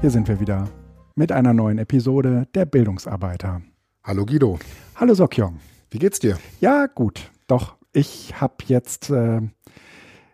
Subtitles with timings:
[0.00, 0.66] Hier sind wir wieder
[1.14, 3.60] mit einer neuen Episode der Bildungsarbeiter.
[4.02, 4.58] Hallo Guido.
[4.96, 5.60] Hallo Sokyong.
[5.90, 6.38] Wie geht's dir?
[6.58, 7.30] Ja, gut.
[7.46, 9.42] Doch, ich habe jetzt äh,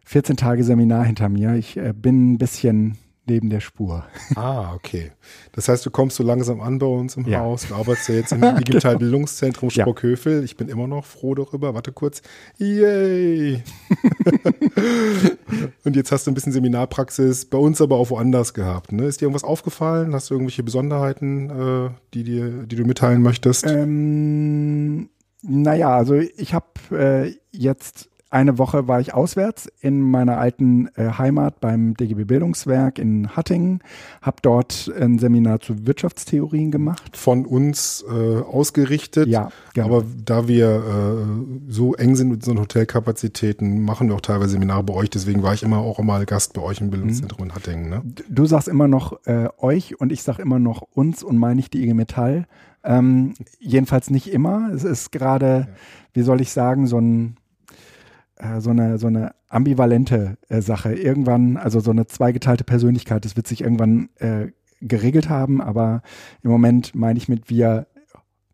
[0.04, 1.54] 14 Tage Seminar hinter mir.
[1.54, 4.04] Ich äh, bin ein bisschen neben der Spur.
[4.34, 5.12] Ah, okay.
[5.52, 7.40] Das heißt, du kommst so langsam an bei uns im Ja.
[7.40, 7.66] Haus.
[7.68, 9.82] Du arbeitest ja jetzt im Digitalbildungszentrum Ja.
[9.84, 10.44] Sprockhövel.
[10.44, 11.74] Ich bin immer noch froh darüber.
[11.74, 12.22] Warte kurz.
[12.58, 13.62] Yay!
[15.84, 18.92] Und jetzt hast du ein bisschen Seminarpraxis bei uns, aber auch woanders gehabt.
[18.92, 19.04] Ne?
[19.06, 20.12] Ist dir irgendwas aufgefallen?
[20.14, 23.66] Hast du irgendwelche Besonderheiten, äh, die, dir, die du mitteilen möchtest?
[23.66, 25.08] Ähm,
[25.42, 31.12] naja, also ich habe äh, jetzt eine Woche war ich auswärts in meiner alten äh,
[31.16, 33.80] Heimat beim DGB Bildungswerk in Hattingen,
[34.20, 37.16] habe dort ein Seminar zu Wirtschaftstheorien gemacht.
[37.16, 39.28] Von uns äh, ausgerichtet.
[39.28, 39.86] Ja, genau.
[39.86, 44.82] Aber da wir äh, so eng sind mit unseren Hotelkapazitäten, machen wir auch teilweise Seminare
[44.82, 45.08] bei euch.
[45.08, 47.88] Deswegen war ich immer auch mal Gast bei euch im Bildungszentrum in Hattingen.
[47.88, 48.02] Ne?
[48.28, 51.70] Du sagst immer noch äh, euch und ich sag immer noch uns und meine ich
[51.70, 52.46] die IG Metall.
[52.84, 54.70] Ähm, jedenfalls nicht immer.
[54.74, 55.68] Es ist gerade,
[56.12, 57.36] wie soll ich sagen, so ein
[58.36, 60.94] äh, so eine, so eine ambivalente äh, Sache.
[60.94, 64.48] Irgendwann, also so eine zweigeteilte Persönlichkeit, das wird sich irgendwann äh,
[64.80, 66.02] geregelt haben, aber
[66.42, 67.86] im Moment meine ich mit wir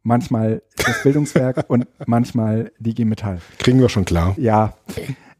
[0.03, 3.41] manchmal das Bildungswerk und manchmal die IG Metall.
[3.59, 4.35] Kriegen wir schon klar.
[4.39, 4.75] Ja.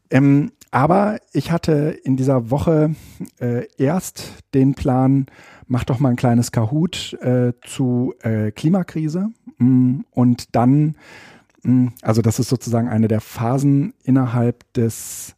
[0.09, 2.95] Ähm, aber ich hatte in dieser Woche
[3.39, 5.27] äh, erst den Plan,
[5.67, 9.29] mach doch mal ein kleines Kahoot äh, zu äh, Klimakrise.
[9.57, 10.95] Mm, Und dann,
[12.01, 15.35] also das ist sozusagen eine der Phasen innerhalb des,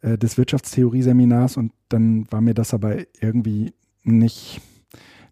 [0.00, 4.60] äh, des Wirtschaftstheorie-Seminars und dann war mir das aber irgendwie nicht,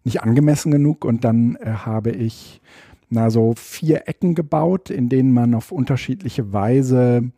[0.03, 2.61] nicht angemessen genug und dann äh, habe ich
[3.09, 7.31] na so vier Ecken gebaut, in denen man auf unterschiedliche Weise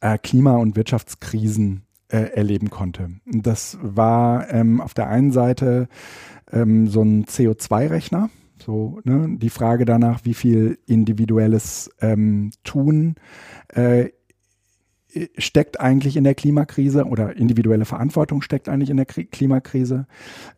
[0.00, 3.10] äh, Klima- und Wirtschaftskrisen äh, erleben konnte.
[3.26, 5.88] Das war ähm, auf der einen Seite
[6.50, 8.30] ähm, so ein CO2-Rechner,
[8.62, 13.16] so ne, die Frage danach, wie viel individuelles ähm, Tun
[13.68, 14.10] äh,
[15.36, 20.06] steckt eigentlich in der Klimakrise oder individuelle Verantwortung steckt eigentlich in der Kri Klimakrise.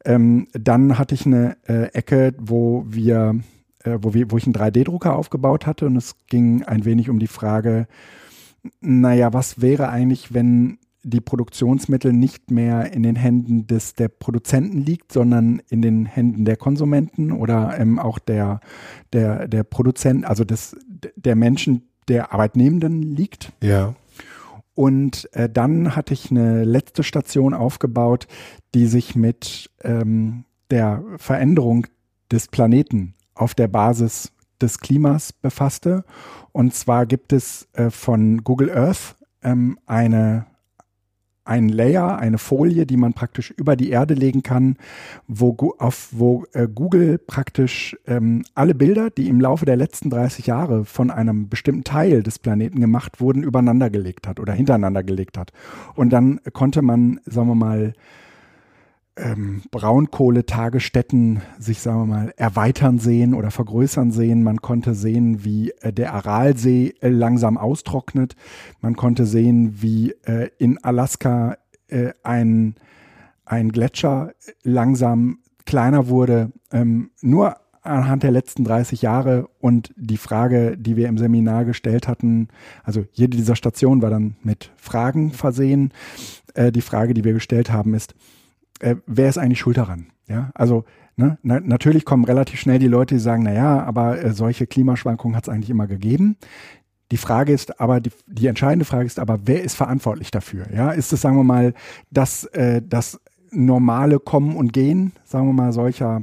[0.04, 3.41] Ähm, dann hatte ich eine äh, Ecke, wo wir,
[3.82, 7.19] äh, wo wir, wo ich einen 3D-Drucker aufgebaut hatte und es ging ein wenig um
[7.19, 7.86] die Frage,
[8.81, 14.78] naja, was wäre eigentlich, wenn die Produktionsmittel nicht mehr in den Händen des der Produzenten
[14.78, 18.60] liegt, sondern in den Händen der Konsumenten oder ähm, auch der
[19.12, 20.76] der der Produzenten, also des
[21.16, 23.53] der Menschen der Arbeitnehmenden liegt.
[23.62, 23.94] Ja.
[24.75, 28.26] Und äh, dann hatte ich eine letzte Station aufgebaut,
[28.75, 31.86] die sich mit ähm, der Veränderung
[32.32, 36.04] des Planeten auf der Basis des Klimas befasste.
[36.53, 40.47] Und zwar gibt es äh, von Google Earth ähm, eine
[41.44, 44.77] ein Layer, eine Folie, die man praktisch über die Erde legen kann,
[45.28, 50.47] wo, auf, wo äh, Google praktisch ähm, alle Bilder, die im Laufe der letzten 30
[50.47, 55.37] Jahre von einem bestimmten Teil des Planeten gemacht wurden, übereinander gelegt hat oder hintereinander gelegt
[55.37, 55.53] hat.
[55.94, 57.93] Und dann konnte man, sagen wir mal,
[59.16, 64.42] ähm, Braunkohletagestätten sich, sagen wir mal, erweitern sehen oder vergrößern sehen.
[64.42, 68.34] Man konnte sehen, wie äh, der Aralsee äh, langsam austrocknet.
[68.80, 71.56] Man konnte sehen, wie äh, in Alaska
[71.88, 72.74] äh, ein,
[73.44, 74.32] ein Gletscher
[74.62, 76.53] langsam kleiner wurde.
[76.72, 82.08] Ähm, nur anhand der letzten 30 Jahre und die Frage, die wir im Seminar gestellt
[82.08, 82.48] hatten,
[82.82, 85.92] also jede dieser Stationen war dann mit Fragen versehen.
[86.54, 88.14] Äh, die Frage, die wir gestellt haben, ist,
[88.80, 90.06] äh, wer ist eigentlich schuld daran?
[90.26, 90.84] Ja, also
[91.16, 94.66] ne, na, natürlich kommen relativ schnell die Leute, die sagen, na ja, aber äh, solche
[94.66, 96.36] Klimaschwankungen hat es eigentlich immer gegeben.
[97.10, 100.66] Die Frage ist aber, die, die entscheidende Frage ist aber, wer ist verantwortlich dafür?
[100.74, 101.74] Ja, ist es, sagen wir mal,
[102.10, 106.22] das, äh, das normale Kommen und Gehen, sagen wir mal, solcher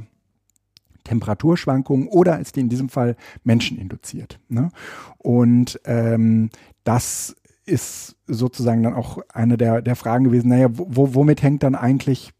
[1.04, 4.38] Temperaturschwankungen oder ist die in diesem Fall menscheninduziert?
[4.48, 4.70] Ne?
[5.18, 6.50] Und ähm,
[6.84, 11.74] das ist sozusagen dann auch eine der, der Fragen gewesen, naja, wo, womit hängt dann
[11.74, 12.32] eigentlich,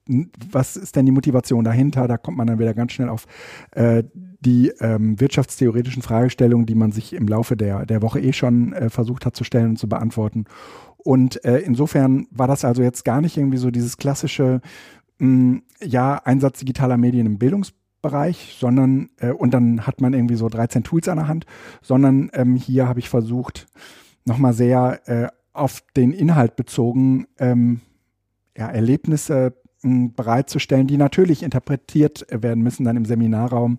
[0.51, 2.09] was ist denn die Motivation dahinter?
[2.09, 3.27] Da kommt man dann wieder ganz schnell auf
[3.71, 4.03] äh,
[4.41, 8.91] die ähm, wirtschaftstheoretischen Fragestellungen, die man sich im Laufe der, der Woche eh schon äh,
[8.91, 10.47] versucht hat zu stellen und zu beantworten.
[10.97, 14.61] Und äh, insofern war das also jetzt gar nicht irgendwie so dieses klassische,
[15.19, 20.49] mh, ja, Einsatz digitaler Medien im Bildungsbereich, sondern, äh, und dann hat man irgendwie so
[20.49, 21.47] 13 Tools an der Hand,
[21.81, 23.69] sondern ähm, hier habe ich versucht,
[24.25, 27.81] nochmal sehr äh, auf den Inhalt bezogen, ähm,
[28.57, 33.79] ja, Erlebnisse bereitzustellen, die natürlich interpretiert werden müssen dann im Seminarraum,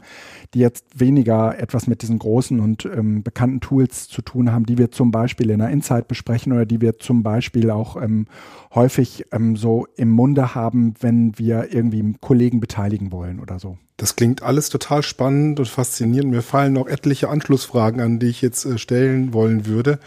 [0.53, 4.77] die jetzt weniger etwas mit diesen großen und ähm, bekannten Tools zu tun haben, die
[4.77, 8.27] wir zum Beispiel in der Insight besprechen oder die wir zum Beispiel auch ähm,
[8.75, 13.77] häufig ähm, so im Munde haben, wenn wir irgendwie Kollegen beteiligen wollen oder so.
[14.03, 16.29] Das klingt alles total spannend und faszinierend.
[16.29, 19.97] Mir fallen noch etliche Anschlussfragen an, die ich jetzt äh, stellen wollen würde.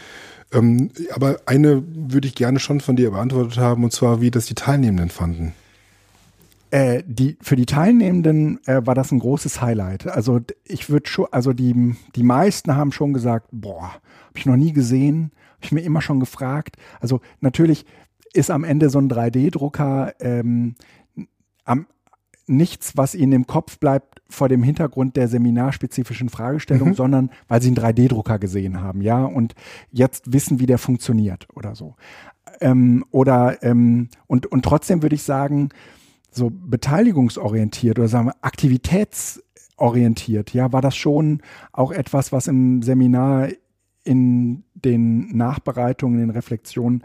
[0.52, 4.44] Ähm, aber eine würde ich gerne schon von dir beantwortet haben, und zwar, wie das
[4.44, 5.54] die Teilnehmenden fanden.
[6.70, 10.06] Äh, die, für die Teilnehmenden äh, war das ein großes Highlight.
[10.08, 14.56] Also ich würde schon, also die, die meisten haben schon gesagt, boah, habe ich noch
[14.56, 16.76] nie gesehen, habe ich mir immer schon gefragt.
[17.00, 17.86] Also natürlich
[18.34, 20.74] ist am Ende so ein 3D-Drucker ähm,
[21.64, 21.86] am,
[22.46, 26.94] nichts, was ihnen im Kopf bleibt vor dem Hintergrund der seminarspezifischen Fragestellung, mhm.
[26.94, 29.54] sondern weil sie einen 3D-Drucker gesehen haben, ja, und
[29.90, 31.96] jetzt wissen, wie der funktioniert oder so.
[32.60, 35.68] Ähm, oder ähm, und, und trotzdem würde ich sagen,
[36.30, 41.40] so beteiligungsorientiert oder sagen wir aktivitätsorientiert, ja, war das schon
[41.72, 43.48] auch etwas, was im Seminar
[44.04, 47.02] in den Nachbereitungen, in den Reflexionen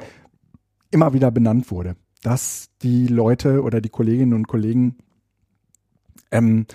[0.91, 4.97] immer wieder benannt wurde, dass die Leute oder die Kolleginnen und Kollegen
[6.31, 6.65] ähm,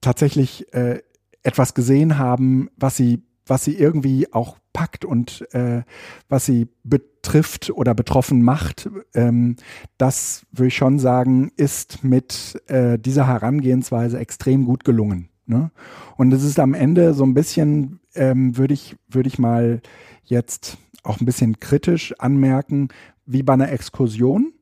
[0.00, 1.00] tatsächlich äh,
[1.42, 5.82] etwas gesehen haben, was sie, was sie irgendwie auch packt und äh,
[6.28, 9.56] was sie betrifft oder betroffen macht, ähm,
[9.96, 15.30] das würde ich schon sagen, ist mit äh, dieser Herangehensweise extrem gut gelungen.
[15.46, 15.70] Ne?
[16.16, 19.80] Und es ist am Ende so ein bisschen, ähm, würde ich, würde ich mal
[20.24, 22.88] jetzt auch ein bisschen kritisch anmerken,
[23.24, 24.52] wie bei einer Exkursion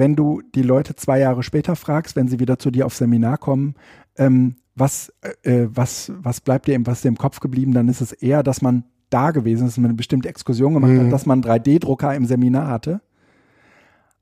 [0.00, 3.38] wenn du die Leute zwei Jahre später fragst, wenn sie wieder zu dir auf Seminar
[3.38, 3.74] kommen,
[4.16, 5.12] ähm, was,
[5.42, 8.62] äh, was, was bleibt dir, was dir im Kopf geblieben, dann ist es eher, dass
[8.62, 11.04] man da gewesen ist, dass man eine bestimmte Exkursion gemacht mhm.
[11.04, 13.02] hat, dass man einen 3D-Drucker im Seminar hatte,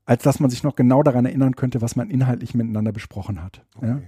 [0.05, 3.63] als dass man sich noch genau daran erinnern könnte, was man inhaltlich miteinander besprochen hat.
[3.77, 3.87] Okay.
[3.87, 4.01] Ja?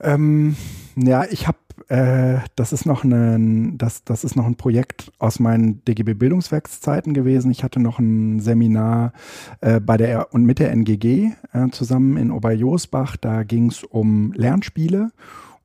[0.00, 0.56] Ähm,
[0.96, 1.58] ja, ich habe
[1.88, 7.14] äh, das ist noch ein, das, das ist noch ein Projekt aus meinen DGB Bildungswerkszeiten
[7.14, 7.50] gewesen.
[7.50, 9.12] Ich hatte noch ein Seminar
[9.60, 13.16] äh, bei der und mit der NGG äh, zusammen in Oberjosbach.
[13.16, 15.10] Da ging es um Lernspiele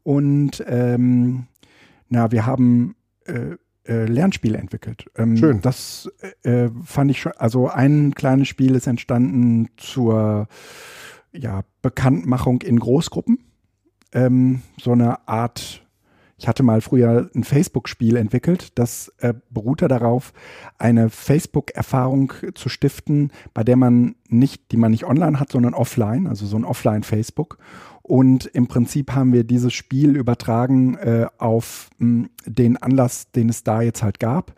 [0.04, 1.48] und ähm,
[2.10, 2.96] na, wir haben
[3.26, 3.56] äh,
[3.86, 5.06] äh, Lernspiele entwickelt.
[5.16, 5.62] Ähm, Schön.
[5.62, 6.10] Das
[6.84, 10.48] fand ich schon, also ein kleines Spiel ist entstanden zur
[11.32, 13.40] ja, Bekanntmachung in Großgruppen.
[14.14, 15.87] Ähm, so eine Art
[16.38, 20.34] ich hatte mal früher ein Facebook-Spiel entwickelt, das äh, beruhte darauf,
[20.78, 26.28] eine Facebook-Erfahrung zu stiften, bei der man nicht, die man nicht online hat, sondern offline,
[26.28, 27.58] also so ein Offline-Facebook.
[28.04, 33.64] Und im Prinzip haben wir dieses Spiel übertragen äh, auf mh, den Anlass, den es
[33.64, 34.54] da jetzt halt gab.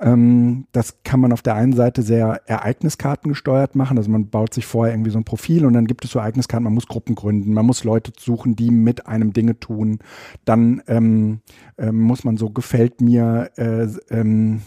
[0.00, 3.98] Ähm, das kann man auf der einen Seite sehr Ereigniskarten gesteuert machen.
[3.98, 6.64] Also man baut sich vorher irgendwie so ein Profil und dann gibt es so Ereigniskarten,
[6.64, 9.98] man muss Gruppen gründen, man muss Leute suchen, die mit einem Dinge tun.
[10.46, 11.40] Dann ähm,
[11.76, 14.62] ähm, muss man so gefällt mir äh, ähm,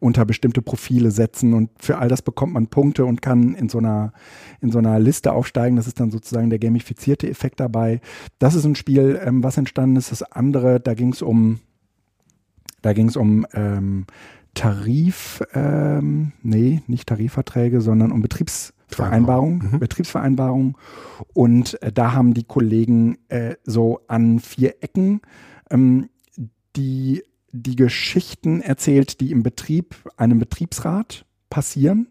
[0.00, 3.78] unter bestimmte Profile setzen und für all das bekommt man Punkte und kann in so
[3.78, 4.12] einer
[4.60, 5.76] in so einer Liste aufsteigen.
[5.76, 8.00] Das ist dann sozusagen der gamifizierte Effekt dabei.
[8.38, 10.12] Das ist ein Spiel, ähm, was entstanden ist.
[10.12, 11.60] Das andere, da ging es um
[12.82, 14.06] da ging es um ähm,
[14.54, 19.78] Tarif, ähm, nee, nicht Tarifverträge, sondern um Betriebs, Vereinbarung, mhm.
[19.78, 20.78] Betriebsvereinbarung.
[21.34, 25.20] Und äh, da haben die Kollegen äh, so an vier Ecken
[25.70, 26.08] ähm,
[26.76, 32.08] die, die Geschichten erzählt, die im Betrieb, einem Betriebsrat passieren.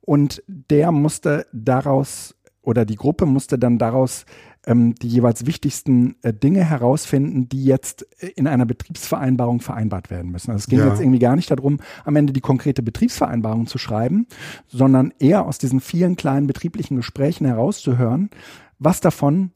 [0.00, 4.24] Und der musste daraus oder die Gruppe musste dann daraus
[4.66, 10.30] ähm, die jeweils wichtigsten äh, Dinge herausfinden, die jetzt äh, in einer Betriebsvereinbarung vereinbart werden
[10.30, 10.50] müssen.
[10.50, 10.88] Also es ging ja.
[10.88, 14.26] jetzt irgendwie gar nicht darum, am Ende die konkrete Betriebsvereinbarung zu schreiben,
[14.68, 18.30] sondern eher aus diesen vielen kleinen betrieblichen Gesprächen herauszuhören,
[18.78, 19.52] was davon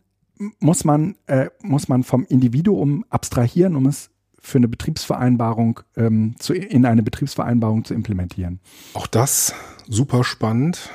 [0.60, 4.10] muss man, äh, muss man vom Individuum abstrahieren, um es
[4.40, 8.60] für eine Betriebsvereinbarung ähm, zu, in eine Betriebsvereinbarung zu implementieren.
[8.94, 9.52] Auch das
[9.88, 10.90] super spannend.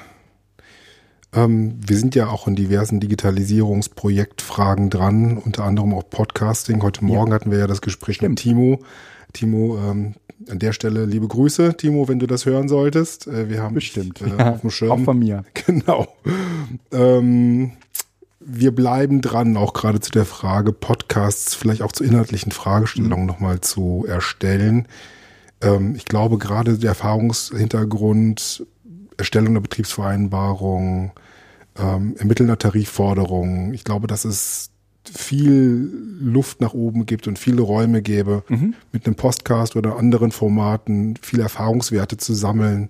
[1.33, 6.81] Ähm, wir sind ja auch in diversen Digitalisierungsprojektfragen dran, unter anderem auch Podcasting.
[6.83, 7.35] Heute Morgen ja.
[7.35, 8.31] hatten wir ja das Gespräch Stimmt.
[8.31, 8.79] mit Timo.
[9.33, 10.13] Timo, ähm,
[10.49, 13.27] an der Stelle liebe Grüße, Timo, wenn du das hören solltest.
[13.27, 14.91] Äh, wir haben bestimmt äh, ja, auf dem Schirm.
[14.91, 15.43] Auch von mir.
[15.65, 16.07] Genau.
[16.91, 17.71] Ähm,
[18.39, 23.27] wir bleiben dran, auch gerade zu der Frage Podcasts, vielleicht auch zu inhaltlichen Fragestellungen mhm.
[23.27, 24.87] nochmal zu erstellen.
[25.61, 28.65] Ähm, ich glaube, gerade der Erfahrungshintergrund,
[29.17, 31.13] Erstellung der Betriebsvereinbarung,
[31.77, 33.74] ähm, ermittelnder Tarifforderungen.
[33.74, 34.72] Ich glaube, dass es
[35.12, 38.75] viel Luft nach oben gibt und viele Räume gäbe, mhm.
[38.92, 42.89] mit einem Podcast oder anderen Formaten viele Erfahrungswerte zu sammeln.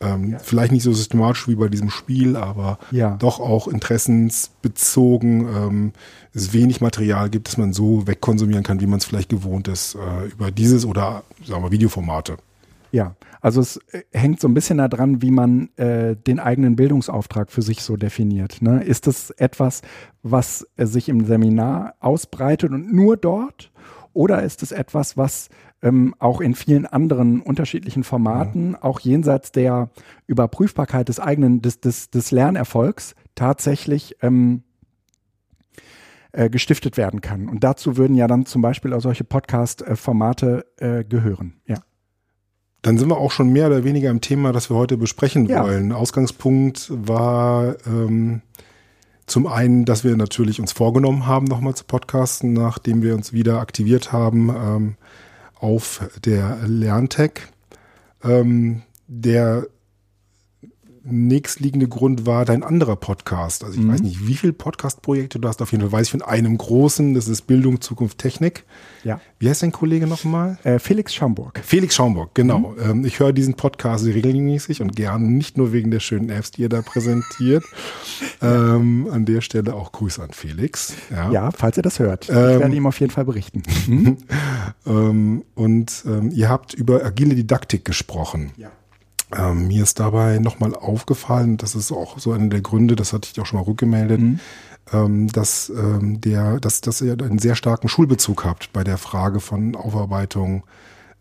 [0.00, 0.38] Ähm, ja.
[0.38, 3.16] Vielleicht nicht so systematisch wie bei diesem Spiel, aber ja.
[3.16, 5.40] doch auch interessensbezogen.
[5.48, 5.92] Ähm,
[6.34, 9.94] es wenig Material gibt, das man so wegkonsumieren kann, wie man es vielleicht gewohnt ist,
[9.94, 12.36] äh, über dieses oder sagen wir Videoformate.
[12.94, 17.50] Ja, also es äh, hängt so ein bisschen daran, wie man äh, den eigenen Bildungsauftrag
[17.50, 18.62] für sich so definiert.
[18.62, 18.84] Ne?
[18.84, 19.82] Ist es etwas,
[20.22, 23.72] was äh, sich im Seminar ausbreitet und nur dort?
[24.12, 25.48] Oder ist es etwas, was
[25.82, 28.82] ähm, auch in vielen anderen unterschiedlichen Formaten, ja.
[28.84, 29.90] auch jenseits der
[30.28, 34.62] Überprüfbarkeit des eigenen, des, des, des Lernerfolgs, tatsächlich ähm,
[36.30, 37.48] äh, gestiftet werden kann?
[37.48, 41.54] Und dazu würden ja dann zum Beispiel auch solche Podcast-Formate äh, gehören.
[41.66, 41.78] Ja.
[42.84, 45.64] Dann sind wir auch schon mehr oder weniger im Thema, das wir heute besprechen ja.
[45.64, 45.90] wollen.
[45.90, 48.42] Ausgangspunkt war ähm,
[49.24, 53.60] zum einen, dass wir natürlich uns vorgenommen haben, nochmal zu podcasten, nachdem wir uns wieder
[53.60, 54.94] aktiviert haben ähm,
[55.58, 57.32] auf der Lerntech.
[58.22, 59.66] Ähm, der
[61.04, 63.64] nächstliegende Grund war dein anderer Podcast.
[63.64, 63.92] Also ich mhm.
[63.92, 65.60] weiß nicht, wie viele Podcast-Projekte du hast.
[65.60, 68.64] Auf jeden Fall weiß ich von einem großen, das ist Bildung, Zukunft, Technik.
[69.04, 69.20] Ja.
[69.38, 70.58] Wie heißt dein Kollege nochmal?
[70.64, 71.60] Äh, Felix Schaumburg.
[71.62, 72.74] Felix Schaumburg, genau.
[72.78, 72.90] Mhm.
[72.90, 76.64] Ähm, ich höre diesen Podcast regelmäßig und gerne, nicht nur wegen der schönen Apps, die
[76.64, 77.64] er da präsentiert.
[78.42, 80.94] ähm, an der Stelle auch Grüße an Felix.
[81.10, 82.28] Ja, ja falls er das hört.
[82.30, 83.62] Ähm, ich werde ihm auf jeden Fall berichten.
[83.86, 84.16] Mhm.
[84.86, 88.52] ähm, und ähm, ihr habt über agile Didaktik gesprochen.
[88.56, 88.70] Ja.
[89.36, 93.28] Ähm, mir ist dabei nochmal aufgefallen, das ist auch so einer der Gründe, das hatte
[93.32, 94.40] ich auch schon mal rückgemeldet, mhm.
[94.92, 99.40] ähm, dass, ähm, der, dass, dass ihr einen sehr starken Schulbezug habt bei der Frage
[99.40, 100.64] von Aufarbeitung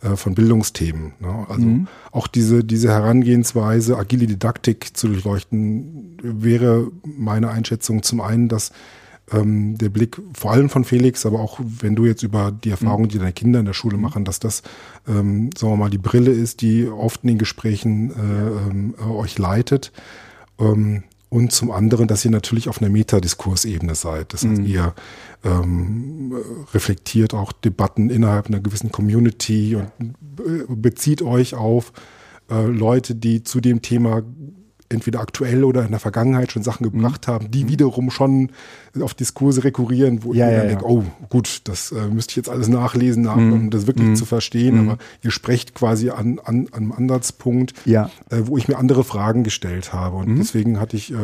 [0.02, 1.14] äh, von Bildungsthemen.
[1.20, 1.46] Ne?
[1.50, 1.88] Also mhm.
[2.12, 8.72] auch diese, diese Herangehensweise, agile Didaktik zu durchleuchten, wäre meine Einschätzung zum einen, dass
[9.32, 13.10] ähm, der Blick vor allem von Felix, aber auch wenn du jetzt über die Erfahrungen,
[13.10, 14.04] die deine Kinder in der Schule mhm.
[14.04, 14.64] machen, dass das,
[15.08, 19.38] ähm, sagen wir mal, die Brille ist, die oft in den Gesprächen äh, äh, euch
[19.38, 19.92] leitet.
[20.60, 24.34] Ähm, und zum anderen, dass ihr natürlich auf einer Metadiskursebene seid.
[24.34, 24.68] Das heißt, mhm.
[24.68, 24.94] ihr
[25.44, 26.36] ähm,
[26.76, 30.14] reflektiert auch Debatten innerhalb einer gewissen Community und
[30.80, 31.92] bezieht euch auf
[32.52, 34.22] äh, Leute, die zu dem Thema
[34.94, 37.32] entweder aktuell oder in der Vergangenheit schon Sachen gebracht mhm.
[37.32, 37.70] haben, die mhm.
[37.70, 38.52] wiederum schon
[39.02, 40.76] auf Diskurse rekurrieren, wo ja, ich mir ja, dann ja.
[40.76, 43.54] denke, oh gut, das äh, müsste ich jetzt alles nachlesen, nach, mhm.
[43.54, 44.16] um das wirklich mhm.
[44.16, 44.84] zu verstehen.
[44.84, 44.90] Mhm.
[44.90, 47.74] Aber ihr sprecht quasi an, an, an einem Ansatzpunkt,
[48.30, 50.18] äh, wo ich mir andere Fragen gestellt habe.
[50.18, 50.38] Und mhm.
[50.38, 51.18] deswegen hatte ich äh,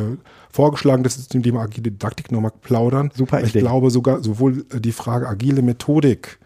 [0.51, 3.11] vorgeschlagen, dass wir zum Thema agile Didaktik nochmal plaudern.
[3.15, 6.39] Super Ich glaube sogar sowohl äh, die Frage agile Methodik,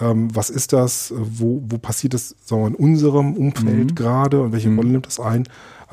[0.00, 3.94] ähm, was ist das, wo, wo passiert das sagen wir, in unserem Umfeld mhm.
[3.94, 5.44] gerade und welche Rolle nimmt das ein,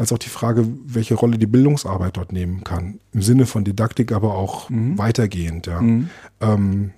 [0.01, 2.99] als auch die Frage, welche Rolle die Bildungsarbeit dort nehmen kann.
[3.13, 4.97] Im Sinne von Didaktik, aber auch mhm.
[4.97, 5.67] weitergehend.
[5.67, 5.79] Ja.
[5.79, 6.09] Mhm.
[6.41, 6.91] Ähm,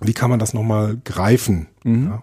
[0.00, 1.68] wie kann man das nochmal greifen?
[1.84, 2.06] Mhm.
[2.06, 2.22] Ja.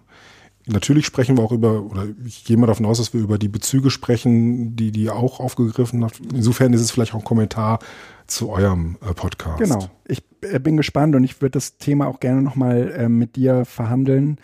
[0.67, 3.49] Natürlich sprechen wir auch über, oder ich gehe mal davon aus, dass wir über die
[3.49, 6.13] Bezüge sprechen, die die auch aufgegriffen hat.
[6.33, 7.79] Insofern ist es vielleicht auch ein Kommentar
[8.27, 9.57] zu eurem äh, Podcast.
[9.57, 9.89] Genau.
[10.07, 13.65] Ich äh, bin gespannt und ich würde das Thema auch gerne nochmal äh, mit dir
[13.65, 14.37] verhandeln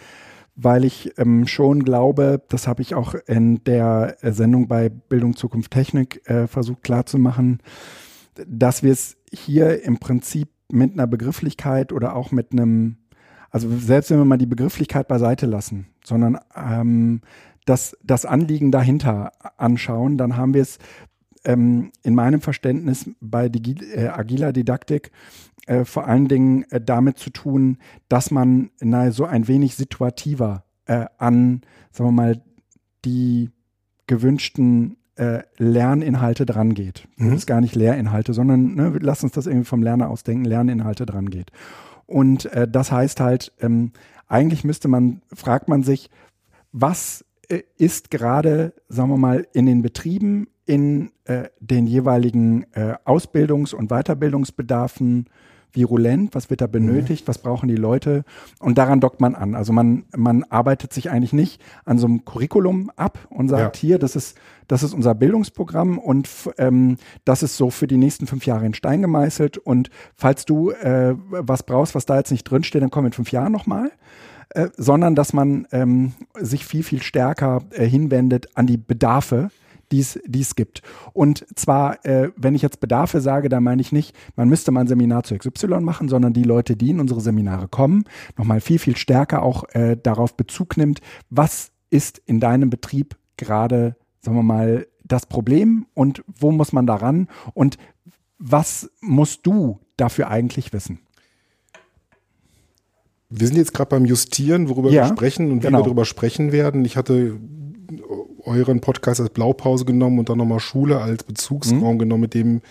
[0.58, 5.36] weil ich ähm, schon glaube, das habe ich auch in der äh, Sendung bei Bildung
[5.36, 7.60] Zukunft Technik äh, versucht klarzumachen,
[8.48, 12.98] dass wir es hier im Prinzip mit einer Begrifflichkeit oder auch mit einem,
[13.52, 17.22] also selbst wenn wir mal die Begrifflichkeit beiseite lassen, sondern ähm,
[17.66, 20.80] das, das Anliegen dahinter anschauen, dann haben wir es
[21.48, 25.12] ähm, in meinem Verständnis bei Digi äh, agiler Didaktik
[25.66, 27.78] äh, vor allen Dingen äh, damit zu tun,
[28.10, 31.62] dass man na, so ein wenig situativer äh, an,
[31.92, 32.42] sagen wir mal,
[33.06, 33.50] die
[34.08, 37.08] gewünschten äh, Lerninhalte dran geht.
[37.16, 37.30] Mhm.
[37.30, 41.06] Das ist gar nicht Lehrinhalte, sondern ne, lass uns das irgendwie vom Lerner ausdenken, Lerninhalte
[41.06, 41.52] dran geht.
[42.06, 43.92] Und äh, das heißt halt, ähm,
[44.28, 46.10] eigentlich müsste man, fragt man sich,
[46.72, 52.96] was äh, ist gerade, sagen wir mal, in den Betrieben, in äh, den jeweiligen äh,
[53.06, 55.26] Ausbildungs- und Weiterbildungsbedarfen
[55.74, 57.28] virulent, was wird da benötigt, mhm.
[57.28, 58.24] was brauchen die Leute
[58.60, 59.56] und daran dockt man an.
[59.56, 63.82] Also man, man arbeitet sich eigentlich nicht an so einem Curriculum ab und sagt, ja.
[63.82, 68.28] hier, das ist, das ist unser Bildungsprogramm und ähm, das ist so für die nächsten
[68.28, 72.44] fünf Jahre in Stein gemeißelt und falls du äh, was brauchst, was da jetzt nicht
[72.44, 73.92] drinsteht, dann komm in fünf Jahren nochmal.
[74.50, 79.50] Äh, sondern dass man ähm, sich viel, viel stärker äh, hinwendet an die Bedarfe
[79.92, 80.82] die es gibt.
[81.14, 84.82] Und zwar, äh, wenn ich jetzt Bedarfe sage, dann meine ich nicht, man müsste mal
[84.82, 88.04] ein Seminar zu XY machen, sondern die Leute, die in unsere Seminare kommen,
[88.38, 93.96] nochmal viel, viel stärker auch äh, darauf Bezug nimmt, was ist in deinem Betrieb gerade,
[94.22, 97.78] sagen wir mal, das Problem und wo muss man daran und
[98.40, 101.00] was musst du dafür eigentlich wissen?
[103.30, 105.80] Wir sind jetzt gerade beim Justieren, worüber ja, wir sprechen und wie genau.
[105.80, 106.86] wir darüber sprechen werden.
[106.86, 107.40] Ich hatte
[108.48, 112.00] euren Podcast als Blaupause genommen und dann nochmal Schule als Bezugsraum mhm.
[112.00, 112.62] genommen, mit dem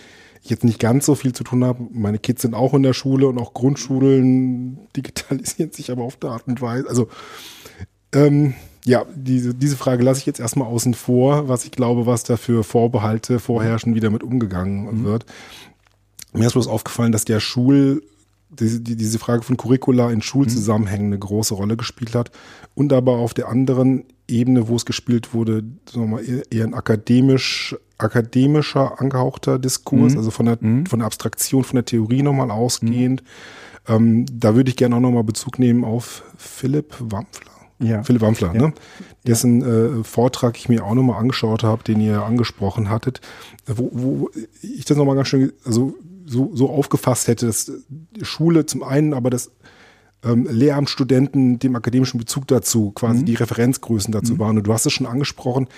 [0.42, 1.87] ich jetzt nicht ganz so viel zu tun habe.
[1.92, 6.30] Meine Kids sind auch in der Schule und auch Grundschulen digitalisieren sich aber auf der
[6.30, 6.88] Art und Weise.
[6.88, 7.09] Also
[8.12, 8.54] ähm,
[8.85, 12.37] ja, diese, diese Frage lasse ich jetzt erstmal außen vor, was ich glaube, was da
[12.37, 15.04] für Vorbehalte vorherrschen, wie damit umgegangen mhm.
[15.04, 15.26] wird.
[16.33, 18.02] Mir ist bloß aufgefallen, dass der Schul,
[18.49, 22.31] diese, diese Frage von Curricula in Schulzusammenhängen eine große Rolle gespielt hat
[22.75, 26.75] und aber auf der anderen Ebene, wo es gespielt wurde, sagen wir mal, eher ein
[26.75, 30.18] akademisch, akademischer angehauchter Diskurs, mhm.
[30.18, 30.87] also von der, mhm.
[30.87, 33.23] von der Abstraktion, von der Theorie nochmal ausgehend.
[33.23, 33.94] Mhm.
[33.94, 37.53] Ähm, da würde ich gerne auch nochmal Bezug nehmen auf Philipp Wampfler.
[37.79, 38.03] Ja.
[38.03, 38.68] Philipp Wampfler, ja.
[38.68, 38.73] ne?
[39.27, 43.20] dessen äh, Vortrag ich mir auch nochmal angeschaut habe, den ihr angesprochen hattet,
[43.66, 44.31] wo, wo
[44.62, 45.94] ich das nochmal ganz schön, also
[46.27, 47.73] so, so aufgefasst hätte, dass
[48.23, 49.51] Schule zum einen, aber das
[50.25, 53.27] ähm, Lehramtsstudenten dem akademischen Bezug dazu, quasi mhm.
[53.27, 54.39] die Referenzgrößen dazu mhm.
[54.39, 54.59] waren.
[54.59, 55.69] Und du hast es schon angesprochen,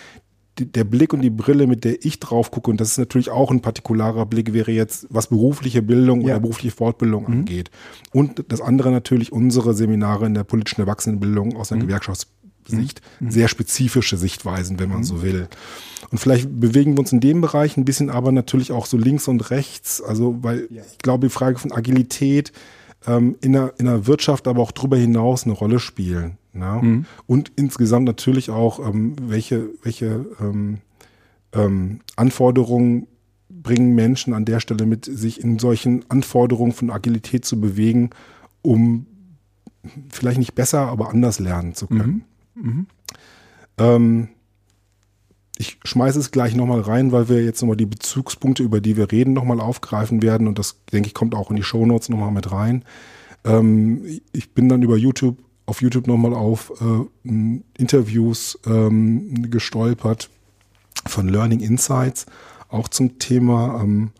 [0.58, 3.30] die, der Blick und die Brille, mit der ich drauf gucke, und das ist natürlich
[3.30, 6.28] auch ein partikularer Blick, wäre jetzt, was berufliche Bildung ja.
[6.28, 7.32] oder berufliche Fortbildung mhm.
[7.32, 7.70] angeht.
[8.12, 11.88] Und das andere natürlich unsere Seminare in der politischen Erwachsenenbildung aus einer mhm.
[12.68, 13.30] Gewerkschaftssicht, mhm.
[13.30, 15.04] sehr spezifische Sichtweisen, wenn man mhm.
[15.04, 15.48] so will.
[16.10, 19.28] Und vielleicht bewegen wir uns in dem Bereich ein bisschen, aber natürlich auch so links
[19.28, 20.02] und rechts.
[20.02, 22.52] Also, weil ich glaube, die Frage von Agilität,
[23.06, 26.38] ähm, in, der, in der Wirtschaft, aber auch darüber hinaus eine Rolle spielen.
[26.52, 26.80] Ne?
[26.82, 27.06] Mhm.
[27.26, 30.78] Und insgesamt natürlich auch, ähm, welche, welche ähm,
[31.52, 33.06] ähm, Anforderungen
[33.48, 38.10] bringen Menschen an der Stelle mit, sich in solchen Anforderungen von Agilität zu bewegen,
[38.62, 39.06] um
[40.10, 42.10] vielleicht nicht besser, aber anders lernen zu können.
[42.10, 42.22] Mhm.
[43.78, 44.28] Ähm,
[45.58, 49.10] ich schmeiße es gleich nochmal rein, weil wir jetzt nochmal die Bezugspunkte, über die wir
[49.10, 50.46] reden, nochmal aufgreifen werden.
[50.46, 52.84] Und das, denke ich, kommt auch in die Shownotes nochmal mit rein.
[53.44, 60.30] Ähm, ich bin dann über YouTube, auf YouTube nochmal auf äh, Interviews ähm, gestolpert
[61.06, 62.26] von Learning Insights,
[62.68, 64.12] auch zum Thema ähm,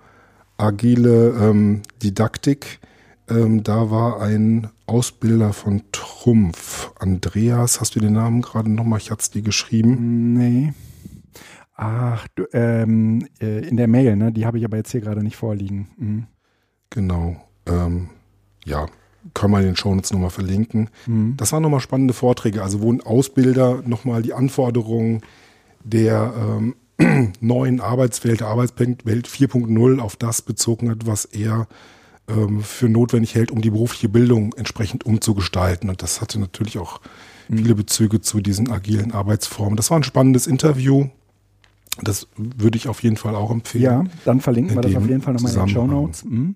[0.57, 2.81] agile ähm, Didaktik.
[3.29, 6.93] Ähm, da war ein Ausbilder von Trumpf.
[6.99, 8.99] Andreas, hast du den Namen gerade nochmal?
[8.99, 10.33] Ich hatte es dir geschrieben.
[10.33, 10.73] Nee.
[11.75, 14.33] Ach, du, ähm, äh, in der Mail, ne?
[14.33, 15.89] Die habe ich aber jetzt hier gerade nicht vorliegen.
[15.97, 16.27] Mhm.
[16.91, 17.37] Genau.
[17.67, 18.09] Ähm,
[18.65, 18.87] ja,
[19.35, 20.91] können wir in den Shownotes nochmal verlinken.
[21.07, 21.35] Mhm.
[21.37, 25.23] Das waren nochmal spannende Vorträge, also wo ein Ausbilder nochmal die Anforderungen
[25.85, 26.75] der ähm,
[27.41, 31.69] neuen Arbeitswelt, der Arbeitswelt 4.0 auf das bezogen hat, was er
[32.29, 35.91] ähm, für notwendig hält, um die berufliche Bildung entsprechend umzugestalten.
[35.91, 37.01] Und das hatte natürlich auch
[37.49, 37.59] mhm.
[37.59, 39.77] viele Bezüge zu diesen agilen Arbeitsformen.
[39.77, 41.09] Das war ein spannendes Interview.
[42.03, 43.85] Das würde ich auf jeden Fall auch empfehlen.
[43.85, 46.25] Ja, dann verlinken wir das auf jeden Fall nochmal in den Show Notes.
[46.25, 46.55] Mhm.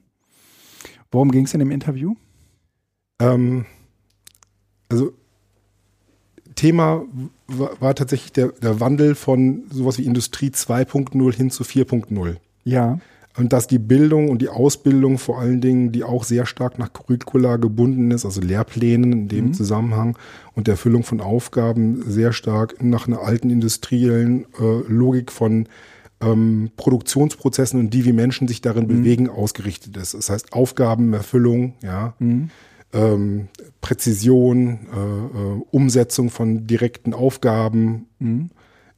[1.10, 2.14] Worum ging es in dem Interview?
[3.18, 3.66] Ähm,
[4.88, 5.12] also
[6.54, 7.02] Thema
[7.46, 12.36] war, war tatsächlich der, der, Wandel von sowas wie Industrie 2.0 hin zu 4.0.
[12.64, 12.98] Ja.
[13.36, 16.92] Und dass die Bildung und die Ausbildung vor allen Dingen, die auch sehr stark nach
[16.92, 19.54] Curricula gebunden ist, also Lehrplänen in dem mhm.
[19.54, 20.18] Zusammenhang
[20.54, 25.66] und der Erfüllung von Aufgaben sehr stark nach einer alten industriellen äh, Logik von
[26.20, 28.88] ähm, Produktionsprozessen und die, wie Menschen sich darin mhm.
[28.88, 30.12] bewegen, ausgerichtet ist.
[30.12, 32.14] Das heißt Aufgabenerfüllung, ja.
[32.18, 32.50] Mhm.
[32.94, 33.48] Ähm,
[33.80, 38.50] Präzision, äh, äh, Umsetzung von direkten Aufgaben, mhm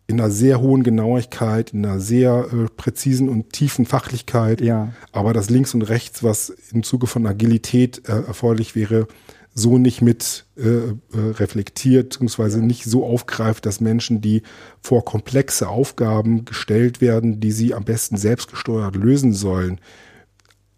[0.07, 4.61] in einer sehr hohen Genauigkeit, in einer sehr äh, präzisen und tiefen Fachlichkeit.
[4.61, 4.93] Ja.
[5.13, 9.09] Aber das links und rechts, was im Zuge von Agilität äh, erforderlich wäre,
[9.55, 14.43] so nicht mit äh, äh, reflektiert, beziehungsweise nicht so aufgreift, dass Menschen, die
[14.81, 19.81] vor komplexe Aufgaben gestellt werden, die sie am besten selbstgesteuert lösen sollen,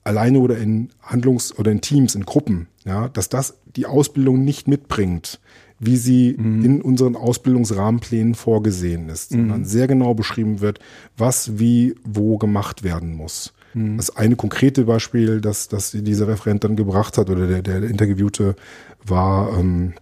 [0.04, 4.68] alleine oder in Handlungs- oder in Teams, in Gruppen, ja, dass das die Ausbildung nicht
[4.68, 5.40] mitbringt,
[5.78, 6.64] wie sie mhm.
[6.64, 9.36] in unseren Ausbildungsrahmenplänen vorgesehen ist, mhm.
[9.36, 10.78] sondern sehr genau beschrieben wird,
[11.16, 13.52] was wie wo gemacht werden muss.
[13.74, 13.96] Mhm.
[13.98, 18.56] Das eine konkrete Beispiel, das, das dieser Referent dann gebracht hat oder der, der Interviewte,
[19.04, 19.92] war, ähm,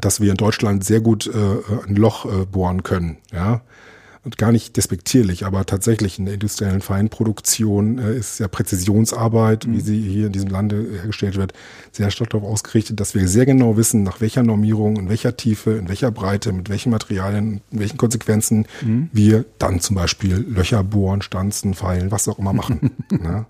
[0.00, 3.16] dass wir in Deutschland sehr gut äh, ein Loch äh, bohren können.
[3.32, 3.62] Ja,
[4.26, 9.74] und gar nicht despektierlich, aber tatsächlich in der industriellen Feinproduktion äh, ist ja Präzisionsarbeit, mhm.
[9.74, 11.52] wie sie hier in diesem Lande hergestellt wird,
[11.92, 15.74] sehr stark darauf ausgerichtet, dass wir sehr genau wissen, nach welcher Normierung, in welcher Tiefe,
[15.74, 19.10] in welcher Breite, mit welchen Materialien, in welchen Konsequenzen mhm.
[19.12, 22.90] wir dann zum Beispiel Löcher bohren, stanzen, feilen, was auch immer machen.
[23.12, 23.46] ne?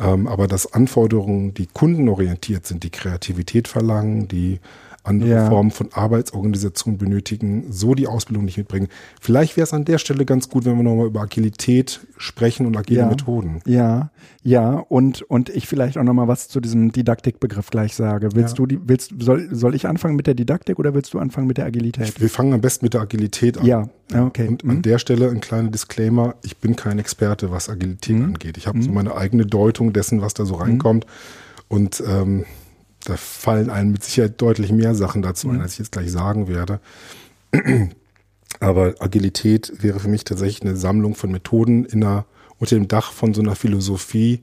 [0.00, 4.58] ähm, aber dass Anforderungen, die kundenorientiert sind, die Kreativität verlangen, die
[5.02, 5.48] andere ja.
[5.48, 8.88] Formen von Arbeitsorganisation benötigen, so die Ausbildung nicht mitbringen.
[9.20, 12.76] Vielleicht wäre es an der Stelle ganz gut, wenn wir nochmal über Agilität sprechen und
[12.76, 13.06] agile ja.
[13.06, 13.60] Methoden.
[13.66, 14.10] Ja,
[14.42, 18.30] ja, und, und ich vielleicht auch nochmal was zu diesem Didaktikbegriff gleich sage.
[18.34, 18.56] Willst ja.
[18.56, 21.58] du die, willst, soll, soll ich anfangen mit der Didaktik oder willst du anfangen mit
[21.58, 22.20] der Agilität?
[22.20, 23.66] Wir fangen am besten mit der Agilität an.
[23.66, 24.48] Ja, okay.
[24.48, 24.70] Und mhm.
[24.70, 28.24] an der Stelle ein kleiner Disclaimer, ich bin kein Experte, was Agilität mhm.
[28.24, 28.56] angeht.
[28.58, 28.82] Ich habe mhm.
[28.82, 31.06] so meine eigene Deutung dessen, was da so reinkommt.
[31.68, 32.44] Und ähm,
[33.04, 35.62] da fallen einem mit Sicherheit deutlich mehr Sachen dazu ein, mhm.
[35.62, 36.80] als ich jetzt gleich sagen werde.
[38.60, 42.26] Aber Agilität wäre für mich tatsächlich eine Sammlung von Methoden in einer,
[42.58, 44.40] unter dem Dach von so einer Philosophie,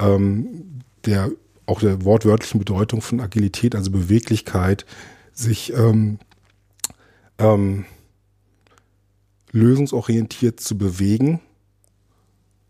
[0.00, 1.30] ähm, der
[1.66, 4.86] auch der wortwörtlichen Bedeutung von Agilität, also Beweglichkeit,
[5.32, 6.18] sich ähm,
[7.38, 7.84] ähm,
[9.52, 11.40] lösungsorientiert zu bewegen,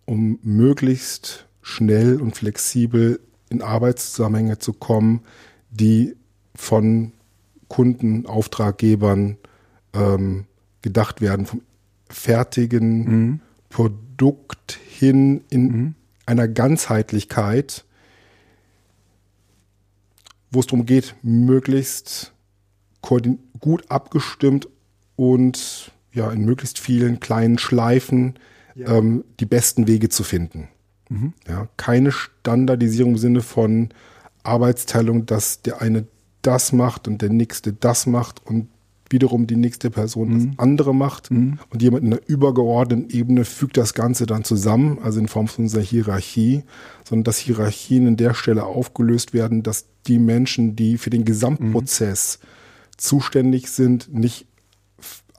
[0.05, 5.21] um möglichst schnell und flexibel in Arbeitszusammenhänge zu kommen,
[5.71, 6.17] die
[6.55, 7.13] von
[7.69, 9.37] Kunden, Auftraggebern
[9.93, 10.47] ähm,
[10.83, 11.63] gedacht werden, vom
[12.09, 13.41] fertigen mhm.
[13.69, 15.95] Produkt hin in mhm.
[16.27, 17.85] einer Ganzheitlichkeit,
[20.51, 22.33] wo es darum geht, möglichst
[23.61, 24.69] gut abgestimmt
[25.17, 28.35] und ja in möglichst vielen kleinen Schleifen
[28.75, 28.97] ja.
[28.97, 30.69] ähm, die besten Wege zu finden.
[31.11, 31.35] Mhm.
[31.47, 33.91] Ja, keine Standardisierung im Sinne von
[34.43, 36.07] Arbeitsteilung, dass der eine
[36.43, 38.69] das macht und der nächste das macht und
[39.11, 40.49] wiederum die nächste Person mhm.
[40.51, 41.59] das andere macht mhm.
[41.71, 45.65] und jemand in einer übergeordneten Ebene fügt das Ganze dann zusammen, also in Form von
[45.65, 46.63] unserer Hierarchie,
[47.05, 52.39] sondern dass Hierarchien in der Stelle aufgelöst werden, dass die Menschen, die für den Gesamtprozess
[52.41, 52.47] mhm.
[52.97, 54.47] zuständig sind, nicht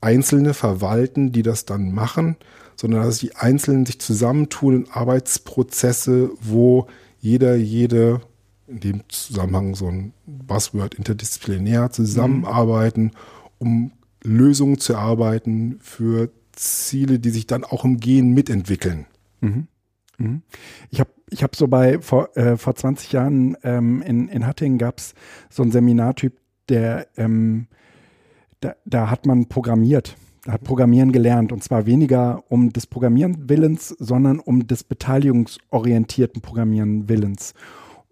[0.02, 2.36] Einzelne verwalten, die das dann machen,
[2.82, 6.88] sondern dass die Einzelnen sich zusammentun in Arbeitsprozesse, wo
[7.20, 8.22] jeder, jede,
[8.66, 13.12] in dem Zusammenhang so ein Buzzword interdisziplinär zusammenarbeiten,
[13.60, 13.92] um
[14.24, 19.06] Lösungen zu erarbeiten für Ziele, die sich dann auch im Gehen mitentwickeln.
[19.42, 19.68] Mhm.
[20.18, 20.42] Mhm.
[20.90, 24.80] Ich habe ich hab so bei, vor, äh, vor 20 Jahren ähm, in, in Hattingen
[24.80, 25.14] gab es
[25.52, 26.36] so einen Seminartyp,
[26.68, 27.68] der, ähm,
[28.60, 33.90] da, da hat man programmiert hat Programmieren gelernt und zwar weniger um des Programmieren Willens,
[34.00, 37.54] sondern um des beteiligungsorientierten Programmieren Willens.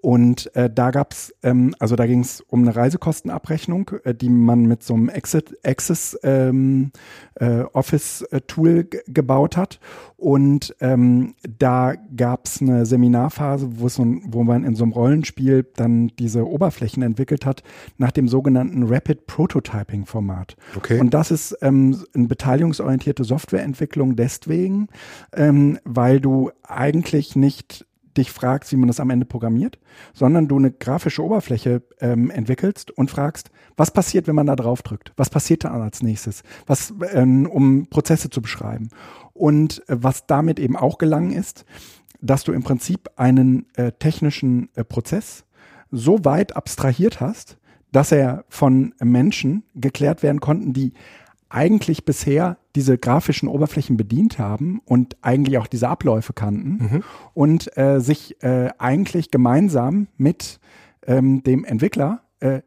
[0.02, 4.64] Und äh, da gab's, ähm, also da ging es um eine Reisekostenabrechnung, äh, die man
[4.64, 6.92] mit so einem Exit, Access ähm,
[7.36, 9.80] äh, Office äh, Tool gebaut hat.
[10.16, 16.12] Und ähm, da gab's eine Seminarphase, wo, so wo man in so einem Rollenspiel dann
[16.20, 17.64] diese Oberflächen entwickelt hat,
[17.98, 20.56] nach dem sogenannten Rapid Prototyping Format.
[20.78, 21.00] Okay.
[21.00, 24.88] Und das ist ähm, eine beteiligungsorientierte Softwareentwicklung deswegen,
[25.34, 27.86] ähm, weil du eigentlich nicht
[28.20, 29.80] dich fragst, wie man das am Ende programmiert,
[30.14, 34.82] sondern du eine grafische Oberfläche ähm, entwickelst und fragst, was passiert, wenn man da drauf
[34.82, 35.14] drückt?
[35.18, 36.44] Was passiert da als nächstes?
[36.68, 38.90] Was, ähm, um Prozesse zu beschreiben.
[39.34, 41.66] Und äh, was damit eben auch gelangen ist,
[42.22, 45.46] dass du im Prinzip einen äh, technischen äh, Prozess
[45.92, 47.58] so weit abstrahiert hast,
[47.92, 50.94] dass er von Menschen geklärt werden konnten, die
[51.50, 57.04] eigentlich bisher diese grafischen Oberflächen bedient haben und eigentlich auch diese Abläufe kannten mhm.
[57.34, 60.60] und äh, sich äh, eigentlich gemeinsam mit
[61.06, 62.62] ähm, dem Entwickler äh,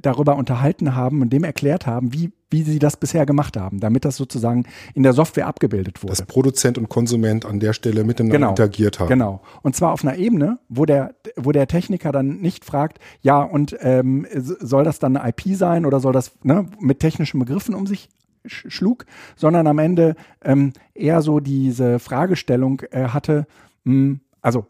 [0.00, 4.04] darüber unterhalten haben und dem erklärt haben, wie, wie sie das bisher gemacht haben, damit
[4.04, 6.12] das sozusagen in der Software abgebildet wurde.
[6.12, 9.08] Dass Produzent und Konsument an der Stelle miteinander genau, interagiert haben.
[9.08, 9.40] Genau.
[9.62, 13.76] Und zwar auf einer Ebene, wo der, wo der Techniker dann nicht fragt, ja, und
[13.80, 17.86] ähm, soll das dann eine IP sein oder soll das ne, mit technischen Begriffen um
[17.86, 18.08] sich
[18.48, 19.06] schlug,
[19.36, 23.46] sondern am Ende ähm, eher so diese Fragestellung äh, hatte,
[23.84, 24.66] mh, hm, also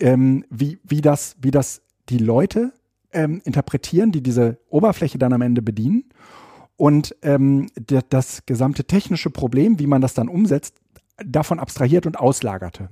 [0.00, 2.72] ähm, wie, wie, das, wie das die Leute
[3.12, 6.04] ähm, interpretieren, die diese Oberfläche dann am Ende bedienen.
[6.76, 7.68] Und ähm,
[8.08, 10.76] das gesamte technische Problem, wie man das dann umsetzt,
[11.24, 12.88] davon abstrahiert und auslagerte.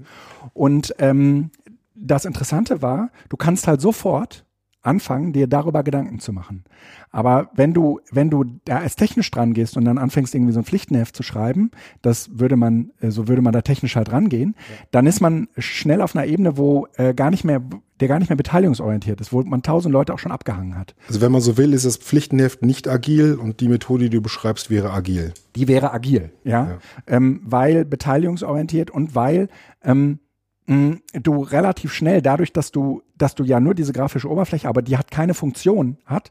[0.53, 1.51] Und ähm,
[1.95, 4.45] das Interessante war, du kannst halt sofort
[4.83, 6.65] anfangen, dir darüber Gedanken zu machen.
[7.11, 10.61] Aber wenn du, wenn du da als technisch dran gehst und dann anfängst, irgendwie so
[10.61, 11.71] ein Pflichtenheft zu schreiben,
[12.03, 14.77] das würde man, äh, so würde man da technisch halt rangehen, ja.
[14.91, 17.61] dann ist man schnell auf einer Ebene, wo äh, gar nicht mehr,
[18.01, 20.95] der gar nicht mehr beteiligungsorientiert ist, wo man tausend Leute auch schon abgehangen hat.
[21.09, 24.23] Also wenn man so will, ist das Pflichtenheft nicht agil und die Methode, die du
[24.23, 25.33] beschreibst, wäre agil.
[25.57, 26.79] Die wäre agil, ja, ja.
[27.07, 29.49] Ähm, weil beteiligungsorientiert und weil
[29.83, 30.21] ähm,
[30.69, 34.99] du relativ schnell, dadurch, dass du, dass du ja nur diese grafische Oberfläche, aber die
[34.99, 36.31] hat keine Funktion hat,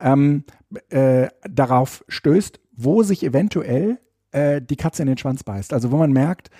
[0.00, 0.44] ähm,
[0.90, 3.98] äh, darauf stößt, wo sich eventuell
[4.30, 5.72] äh, die Katze in den Schwanz beißt.
[5.72, 6.50] Also wo man merkt,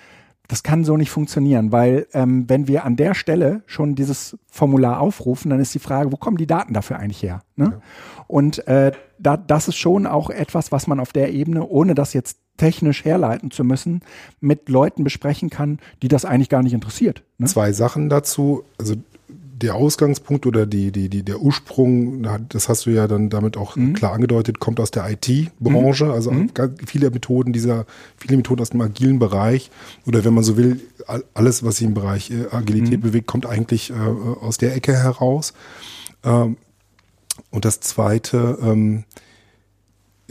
[0.49, 4.99] das kann so nicht funktionieren, weil ähm, wenn wir an der Stelle schon dieses Formular
[4.99, 7.41] aufrufen, dann ist die Frage, wo kommen die Daten dafür eigentlich her?
[7.55, 7.65] Ne?
[7.65, 7.81] Ja.
[8.27, 12.13] Und äh, da, das ist schon auch etwas, was man auf der Ebene, ohne das
[12.13, 14.01] jetzt technisch herleiten zu müssen,
[14.39, 17.23] mit Leuten besprechen kann, die das eigentlich gar nicht interessiert.
[17.37, 17.47] Ne?
[17.47, 18.63] Zwei Sachen dazu.
[18.77, 18.95] Also
[19.63, 23.75] der Ausgangspunkt oder die, die, die, der Ursprung, das hast du ja dann damit auch
[23.75, 23.93] mhm.
[23.93, 26.05] klar angedeutet, kommt aus der IT-Branche.
[26.05, 26.11] Mhm.
[26.11, 26.49] Also mhm.
[26.85, 27.85] viele Methoden dieser,
[28.17, 29.71] viele Methoden aus dem agilen Bereich
[30.05, 30.81] oder wenn man so will,
[31.33, 33.03] alles, was sich im Bereich äh, Agilität mhm.
[33.03, 35.53] bewegt, kommt eigentlich äh, aus der Ecke heraus.
[36.23, 36.57] Ähm,
[37.49, 39.05] und das zweite, ähm,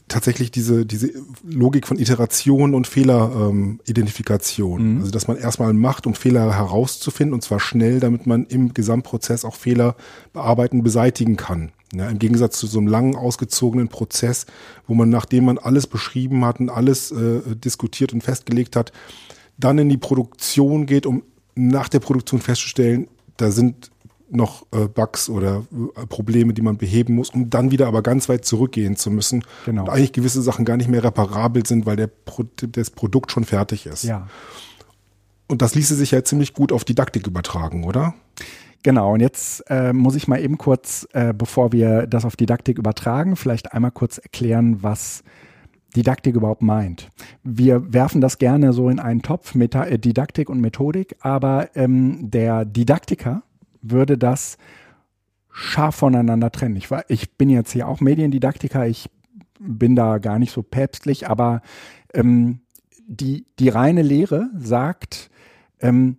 [0.08, 1.10] tatsächlich diese, diese
[1.42, 4.80] Logik von Iteration und Fehleridentifikation.
[4.80, 5.00] Ähm, mhm.
[5.00, 9.44] Also, dass man erstmal macht, um Fehler herauszufinden und zwar schnell, damit man im Gesamtprozess
[9.44, 9.96] auch Fehler
[10.32, 11.72] bearbeiten, beseitigen kann.
[11.94, 14.46] Ja, Im Gegensatz zu so einem langen, ausgezogenen Prozess,
[14.86, 18.92] wo man, nachdem man alles beschrieben hat und alles äh, diskutiert und festgelegt hat,
[19.58, 21.22] dann in die Produktion geht, um
[21.54, 23.91] nach der Produktion festzustellen, da sind
[24.32, 25.64] noch äh, Bugs oder
[25.96, 29.44] äh, Probleme, die man beheben muss, um dann wieder aber ganz weit zurückgehen zu müssen.
[29.66, 29.82] Genau.
[29.82, 33.44] Und eigentlich gewisse Sachen gar nicht mehr reparabel sind, weil der Pro das Produkt schon
[33.44, 34.04] fertig ist.
[34.04, 34.28] Ja.
[35.48, 38.14] Und das ließe sich ja ziemlich gut auf Didaktik übertragen, oder?
[38.82, 42.78] Genau, und jetzt äh, muss ich mal eben kurz, äh, bevor wir das auf Didaktik
[42.78, 45.22] übertragen, vielleicht einmal kurz erklären, was
[45.94, 47.10] Didaktik überhaupt meint.
[47.44, 52.30] Wir werfen das gerne so in einen Topf, Meta äh, Didaktik und Methodik, aber ähm,
[52.30, 53.42] der Didaktiker
[53.82, 54.56] würde das
[55.50, 56.76] scharf voneinander trennen.
[56.76, 59.10] Ich, war, ich bin jetzt hier auch Mediendidaktiker, ich
[59.58, 61.60] bin da gar nicht so päpstlich, aber
[62.14, 62.60] ähm,
[63.06, 65.30] die, die reine Lehre sagt,
[65.80, 66.18] ähm,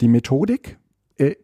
[0.00, 0.78] die Methodik
[1.18, 1.36] äh,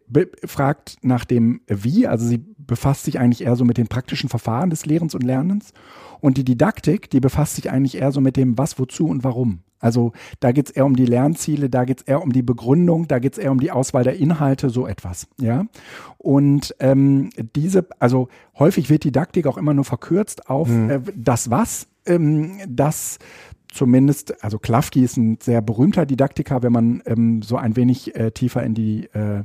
[0.45, 4.69] fragt nach dem Wie, also sie befasst sich eigentlich eher so mit den praktischen Verfahren
[4.69, 5.73] des Lehrens und Lernens.
[6.19, 9.59] Und die Didaktik, die befasst sich eigentlich eher so mit dem Was, Wozu und Warum.
[9.79, 13.07] Also da geht es eher um die Lernziele, da geht es eher um die Begründung,
[13.07, 15.27] da geht es eher um die Auswahl der Inhalte, so etwas.
[15.39, 15.65] Ja.
[16.17, 20.89] Und ähm, diese, also häufig wird Didaktik auch immer nur verkürzt auf mhm.
[20.89, 23.19] äh, das Was, ähm, das
[23.75, 28.31] zumindest, also Klafki ist ein sehr berühmter Didaktiker, wenn man ähm, so ein wenig äh,
[28.31, 29.43] tiefer in die äh,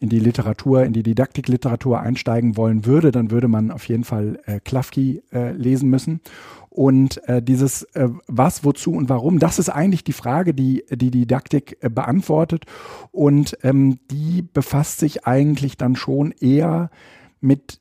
[0.00, 4.38] in die Literatur, in die Didaktikliteratur einsteigen wollen würde, dann würde man auf jeden Fall
[4.44, 6.20] äh, Klafki äh, lesen müssen.
[6.68, 11.10] Und äh, dieses äh, was, wozu und warum, das ist eigentlich die Frage, die die
[11.10, 12.64] Didaktik äh, beantwortet.
[13.12, 16.90] Und ähm, die befasst sich eigentlich dann schon eher
[17.40, 17.80] mit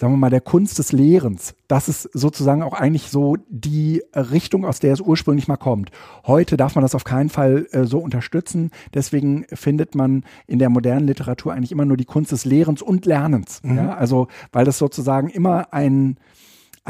[0.00, 1.54] sagen wir mal, der Kunst des Lehrens.
[1.68, 5.90] Das ist sozusagen auch eigentlich so die Richtung, aus der es ursprünglich mal kommt.
[6.26, 8.70] Heute darf man das auf keinen Fall äh, so unterstützen.
[8.94, 13.04] Deswegen findet man in der modernen Literatur eigentlich immer nur die Kunst des Lehrens und
[13.04, 13.60] Lernens.
[13.62, 13.76] Mhm.
[13.76, 13.94] Ja?
[13.94, 16.16] Also, weil das sozusagen immer ein,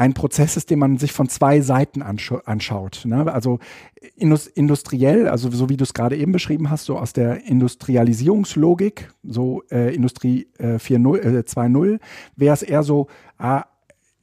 [0.01, 3.03] ein Prozess ist, den man sich von zwei Seiten anschaut.
[3.05, 3.31] Ne?
[3.31, 3.59] Also
[4.15, 9.61] industriell, also so wie du es gerade eben beschrieben hast, so aus der Industrialisierungslogik, so
[9.69, 11.99] äh, Industrie äh, 4.0, äh, 2.0,
[12.35, 13.65] wäre es eher so, ah,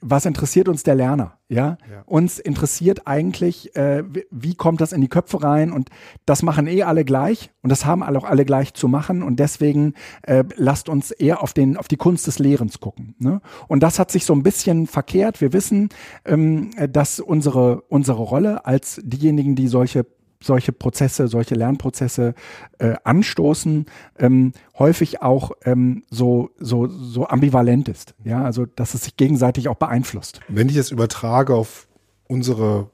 [0.00, 1.38] was interessiert uns der Lerner?
[1.48, 2.02] Ja, ja.
[2.04, 5.88] uns interessiert eigentlich, äh, wie kommt das in die Köpfe rein und
[6.26, 9.40] das machen eh alle gleich und das haben alle auch alle gleich zu machen und
[9.40, 13.14] deswegen äh, lasst uns eher auf den auf die Kunst des Lehrens gucken.
[13.18, 13.40] Ne?
[13.66, 15.40] Und das hat sich so ein bisschen verkehrt.
[15.40, 15.88] Wir wissen,
[16.26, 20.04] ähm, dass unsere unsere Rolle als diejenigen, die solche
[20.42, 22.34] solche Prozesse, solche Lernprozesse
[22.78, 23.86] äh, anstoßen,
[24.18, 28.14] ähm, häufig auch ähm, so, so, so ambivalent ist.
[28.24, 30.40] Ja, also dass es sich gegenseitig auch beeinflusst.
[30.48, 31.88] Wenn ich es übertrage auf
[32.28, 32.90] unsere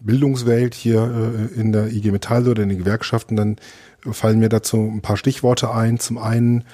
[0.00, 3.56] Bildungswelt hier äh, in der IG Metall oder in den Gewerkschaften, dann
[4.10, 5.98] fallen mir dazu ein paar Stichworte ein.
[5.98, 6.64] Zum einen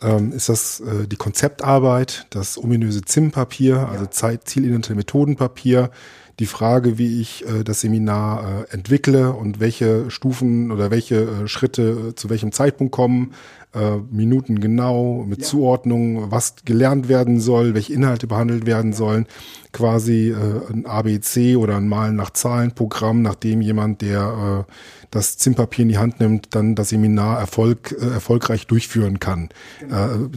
[0.00, 5.90] ähm, ist das äh, die Konzeptarbeit, das ominöse ZIM-Papier, also Zeit, Zielidente Methodenpapier,
[6.38, 11.48] die Frage, wie ich äh, das Seminar äh, entwickle und welche Stufen oder welche äh,
[11.48, 13.32] Schritte äh, zu welchem Zeitpunkt kommen,
[13.74, 15.44] äh, Minuten genau, mit ja.
[15.44, 19.26] Zuordnung, was gelernt werden soll, welche Inhalte behandelt werden sollen,
[19.72, 24.72] quasi äh, ein ABC oder ein Malen nach Zahlen Programm, nachdem jemand, der äh,
[25.10, 29.48] das Zimpapier in die Hand nimmt, dann das Seminar Erfolg, äh, erfolgreich durchführen kann.
[29.80, 30.14] Genau.
[30.14, 30.28] Äh,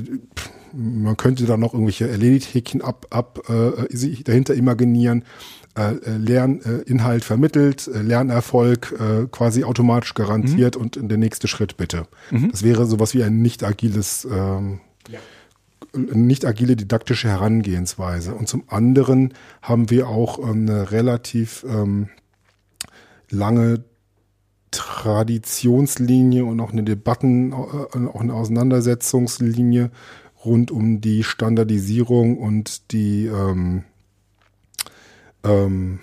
[0.74, 5.26] man könnte da noch irgendwelche Erledigt-Häkchen ab, ab äh, sich dahinter imaginieren.
[5.78, 10.82] Äh, äh Lerninhalt äh, vermittelt, Lernerfolg äh, quasi automatisch garantiert mhm.
[10.82, 12.08] und der nächste Schritt bitte.
[12.30, 12.52] Mhm.
[12.52, 15.20] Das wäre sowas wie ein nicht agiles, ähm, ja.
[15.94, 18.34] nicht agile didaktische Herangehensweise.
[18.34, 22.10] Und zum anderen haben wir auch eine relativ ähm,
[23.30, 23.86] lange
[24.72, 29.92] Traditionslinie und auch eine Debatten, auch eine Auseinandersetzungslinie
[30.44, 33.84] rund um die Standardisierung und die ähm,
[35.44, 36.00] ähm,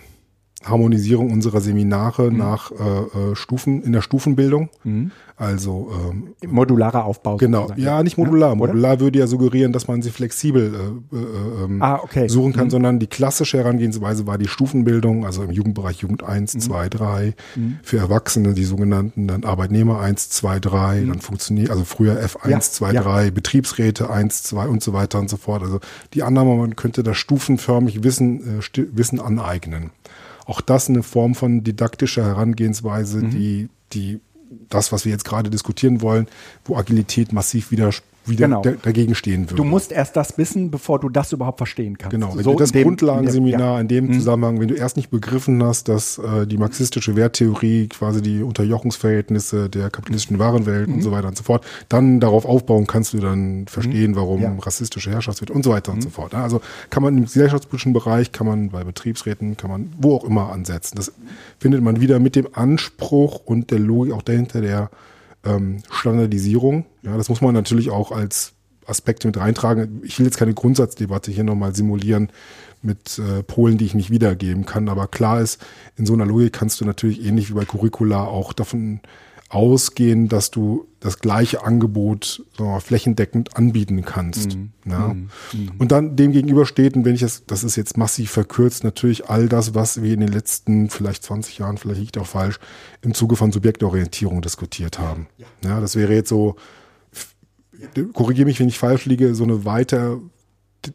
[0.69, 2.39] Harmonisierung unserer Seminare mhm.
[2.39, 4.69] nach äh, äh, Stufen in der Stufenbildung.
[4.85, 5.11] Mhm.
[5.39, 7.37] Also ähm, modularer Aufbau.
[7.37, 8.51] Genau, ja, nicht modular.
[8.51, 12.27] Ja, modular würde ja suggerieren, dass man sie flexibel äh, äh, ähm, ah, okay.
[12.29, 12.71] suchen kann, mhm.
[12.71, 16.61] sondern die klassische Herangehensweise war die Stufenbildung, also im Jugendbereich Jugend 1, mhm.
[16.61, 17.79] 2, 3, mhm.
[17.85, 22.59] für Erwachsene die sogenannten dann Arbeitnehmer 1, 2, 3, dann funktioniert, also früher F1, ja,
[22.61, 23.03] 2, ja.
[23.03, 25.63] 3, Betriebsräte 1, 2 und so weiter und so fort.
[25.63, 25.79] Also
[26.15, 29.91] die Annahme, man könnte da stufenförmig Wissen, äh, Wissen aneignen.
[30.49, 33.31] Auch das eine Form von didaktischer Herangehensweise, mhm.
[33.31, 34.21] die, die
[34.71, 36.27] das, was wir jetzt gerade diskutieren wollen,
[36.65, 37.93] wo Agilität massiv wieder
[38.29, 38.63] wieder genau.
[38.63, 39.57] dagegen stehen würde.
[39.57, 42.13] Du musst erst das wissen, bevor du das überhaupt verstehen kannst.
[42.13, 43.81] Genau, wenn so das dem, Grundlagenseminar ja.
[43.81, 44.13] in dem mhm.
[44.15, 49.69] Zusammenhang, wenn du erst nicht begriffen hast, dass äh, die marxistische Werttheorie quasi die Unterjochungsverhältnisse
[49.69, 50.95] der kapitalistischen Warenwelt mhm.
[50.95, 54.17] und so weiter und so fort, dann darauf aufbauen kannst du dann verstehen, mhm.
[54.17, 54.57] warum ja.
[54.59, 56.13] rassistische Herrschaft wird und so weiter und so mhm.
[56.13, 56.35] fort.
[56.35, 56.61] Also
[56.91, 60.97] kann man im gesellschaftspolitischen Bereich, kann man bei Betriebsräten, kann man wo auch immer ansetzen.
[60.97, 61.13] Das
[61.59, 64.91] findet man wieder mit dem Anspruch und der Logik auch dahinter der
[65.45, 66.87] ähm, Standardisierung.
[67.03, 68.53] Ja, das muss man natürlich auch als
[68.87, 70.01] Aspekte mit reintragen.
[70.05, 72.31] Ich will jetzt keine Grundsatzdebatte hier nochmal simulieren
[72.83, 74.89] mit äh, Polen, die ich nicht wiedergeben kann.
[74.89, 75.65] Aber klar ist,
[75.97, 79.01] in so einer Logik kannst du natürlich ähnlich wie bei Curricula auch davon
[79.49, 84.57] ausgehen, dass du das gleiche Angebot so, flächendeckend anbieten kannst.
[84.57, 84.73] Mhm.
[84.85, 85.09] Ja?
[85.09, 85.31] Mhm.
[85.53, 85.71] mhm.
[85.79, 89.31] Und dann dem gegenüber steht, und wenn ich das, das ist jetzt massiv verkürzt, natürlich
[89.31, 92.59] all das, was wir in den letzten vielleicht 20 Jahren, vielleicht liegt auch falsch,
[93.01, 95.29] im Zuge von Subjektorientierung diskutiert haben.
[95.39, 96.57] Ja, ja das wäre jetzt so,
[98.13, 100.19] korrigiere mich, wenn ich falsch liege, so eine weiter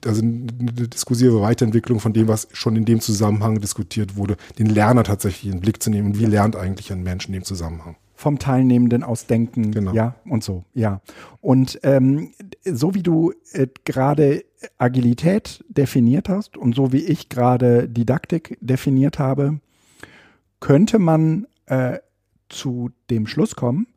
[0.05, 5.03] also eine diskursive Weiterentwicklung von dem, was schon in dem Zusammenhang diskutiert wurde, den Lerner
[5.03, 7.97] tatsächlich in den Blick zu nehmen und wie lernt eigentlich ein Mensch in dem Zusammenhang
[8.23, 9.93] vom Teilnehmenden aus denken, genau.
[9.93, 11.01] ja, und so, ja.
[11.41, 12.31] Und ähm,
[12.63, 14.45] so wie du äh, gerade
[14.77, 19.59] Agilität definiert hast und so wie ich gerade Didaktik definiert habe,
[20.61, 21.99] könnte man äh,
[22.47, 23.87] zu dem Schluss kommen,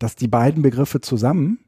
[0.00, 1.60] dass die beiden Begriffe zusammen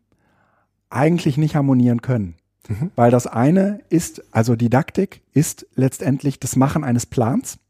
[0.90, 2.35] eigentlich nicht harmonieren können.
[2.68, 2.90] Mhm.
[2.96, 7.61] Weil das eine ist, also Didaktik ist letztendlich das Machen eines Plans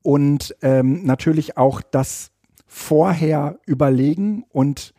[0.00, 2.30] und ähm, natürlich auch das
[2.72, 4.94] vorher überlegen und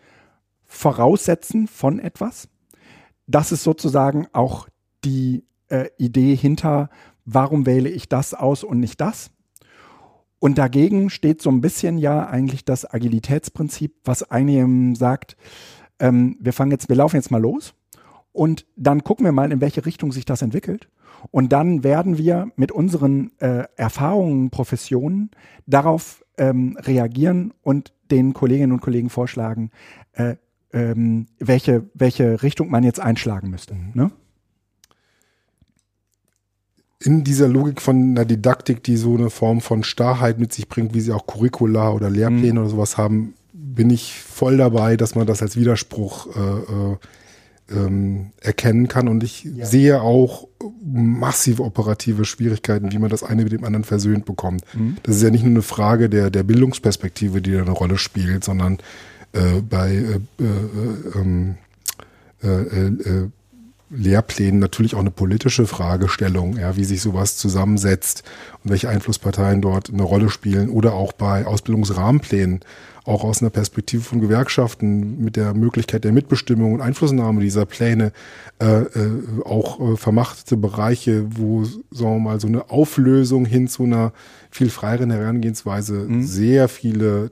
[0.65, 2.49] voraussetzen von etwas.
[3.27, 4.67] Das ist sozusagen auch
[5.05, 6.89] die äh, Idee hinter,
[7.23, 9.31] warum wähle ich das aus und nicht das.
[10.39, 15.37] Und dagegen steht so ein bisschen ja eigentlich das Agilitätsprinzip, was einem sagt,
[15.99, 17.73] ähm, wir fangen jetzt, wir laufen jetzt mal los
[18.33, 20.89] und dann gucken wir mal, in welche Richtung sich das entwickelt.
[21.29, 25.29] Und dann werden wir mit unseren äh, Erfahrungen, Professionen
[25.67, 29.69] darauf ähm, reagieren und den Kolleginnen und Kollegen vorschlagen,
[30.13, 30.35] äh,
[30.73, 33.75] ähm, welche, welche Richtung man jetzt einschlagen müsste.
[33.75, 33.91] Mhm.
[33.93, 34.11] Ne?
[37.03, 40.93] in dieser Logik von einer Didaktik, die so eine Form von Starrheit mit sich bringt,
[40.93, 42.57] wie sie auch Curricula oder Lehrpläne mhm.
[42.59, 46.97] oder sowas haben, bin ich voll dabei, dass man das als Widerspruch äh, äh,
[47.75, 49.07] ähm, erkennen kann.
[49.07, 49.65] Und ich ja.
[49.65, 50.47] sehe auch
[50.83, 54.63] massive operative Schwierigkeiten, wie man das eine mit dem anderen versöhnt bekommt.
[54.73, 54.97] Mhm.
[55.03, 58.43] Das ist ja nicht nur eine Frage der, der Bildungsperspektive, die da eine Rolle spielt,
[58.43, 58.79] sondern
[59.33, 61.55] äh, bei äh, äh, ähm,
[62.43, 63.29] äh, äh,
[63.93, 68.23] Lehrplänen natürlich auch eine politische Fragestellung, ja, wie sich sowas zusammensetzt
[68.63, 72.61] und welche Einflussparteien dort eine Rolle spielen oder auch bei Ausbildungsrahmenplänen
[73.03, 78.11] auch aus einer Perspektive von Gewerkschaften mit der Möglichkeit der Mitbestimmung und Einflussnahme dieser Pläne
[78.59, 79.11] äh, äh,
[79.43, 84.13] auch äh, vermachtete Bereiche, wo, sagen wir mal, so eine Auflösung hin zu einer
[84.51, 86.23] viel freieren Herangehensweise mhm.
[86.23, 87.31] sehr viele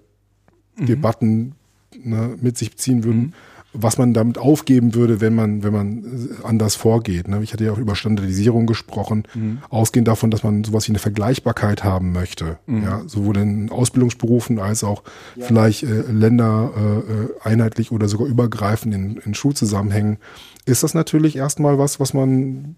[0.78, 0.86] mhm.
[0.88, 1.56] Debatten
[2.04, 3.22] ne, mit sich ziehen würden.
[3.22, 3.34] Mhm.
[3.74, 7.28] Was man damit aufgeben würde, wenn man, wenn man äh, anders vorgeht.
[7.28, 7.42] Ne?
[7.44, 9.60] Ich hatte ja auch über Standardisierung gesprochen, mhm.
[9.70, 12.58] ausgehend davon, dass man sowas wie eine Vergleichbarkeit haben möchte.
[12.66, 12.84] Mhm.
[12.84, 15.04] Ja, sowohl in Ausbildungsberufen als auch
[15.36, 15.46] ja.
[15.46, 20.18] vielleicht äh, Länder äh, äh einheitlich oder sogar übergreifend in, in Schulzusammenhängen,
[20.66, 22.76] ist das natürlich erstmal was, was man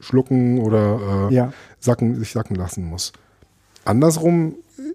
[0.00, 1.52] schlucken oder äh, ja.
[1.78, 3.12] sacken, sich sacken lassen muss.
[3.84, 4.54] Andersrum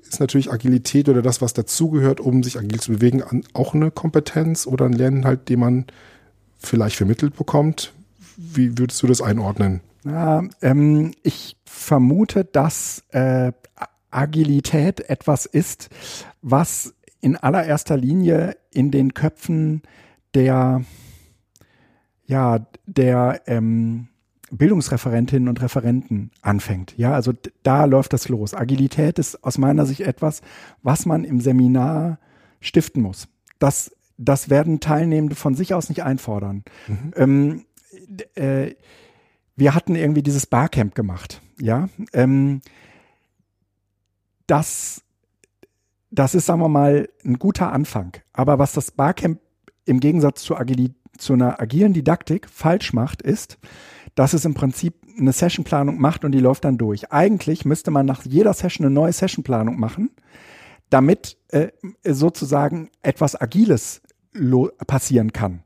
[0.09, 4.67] ist natürlich Agilität oder das, was dazugehört, um sich agil zu bewegen, auch eine Kompetenz
[4.67, 5.85] oder ein Lerninhalt, den man
[6.57, 7.93] vielleicht vermittelt bekommt.
[8.37, 9.81] Wie würdest du das einordnen?
[10.05, 13.51] Ja, ähm, ich vermute, dass äh,
[14.09, 15.89] Agilität etwas ist,
[16.41, 19.81] was in allererster Linie in den Köpfen
[20.33, 20.83] der,
[22.25, 24.07] ja, der ähm,
[24.51, 26.97] Bildungsreferentinnen und Referenten anfängt.
[26.97, 27.33] Ja, also
[27.63, 28.53] da läuft das los.
[28.53, 30.41] Agilität ist aus meiner Sicht etwas,
[30.83, 32.19] was man im Seminar
[32.61, 33.27] stiften muss.
[33.59, 36.63] Das, das werden Teilnehmende von sich aus nicht einfordern.
[36.87, 37.13] Mhm.
[37.15, 37.65] Ähm,
[38.35, 38.75] äh,
[39.55, 41.41] wir hatten irgendwie dieses Barcamp gemacht.
[41.59, 42.61] Ja, ähm,
[44.45, 45.01] das,
[46.09, 48.13] das ist, sagen wir mal, ein guter Anfang.
[48.33, 49.39] Aber was das Barcamp
[49.85, 53.57] im Gegensatz zu, Agili zu einer agilen Didaktik falsch macht, ist,
[54.17, 57.11] dass es im Prinzip eine Sessionplanung macht und die läuft dann durch.
[57.11, 60.09] Eigentlich müsste man nach jeder Session eine neue Sessionplanung machen,
[60.89, 61.67] damit äh,
[62.03, 64.01] sozusagen etwas Agiles
[64.87, 65.61] passieren kann.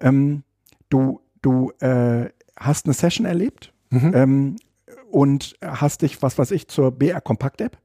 [0.00, 0.42] Ähm,
[0.88, 4.12] du du äh, hast eine Session erlebt mhm.
[4.14, 4.56] ähm,
[5.10, 7.76] und hast dich, was weiß ich, zur BR Kompakt App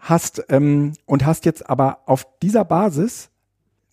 [0.00, 3.30] hast ähm, und hast jetzt aber auf dieser Basis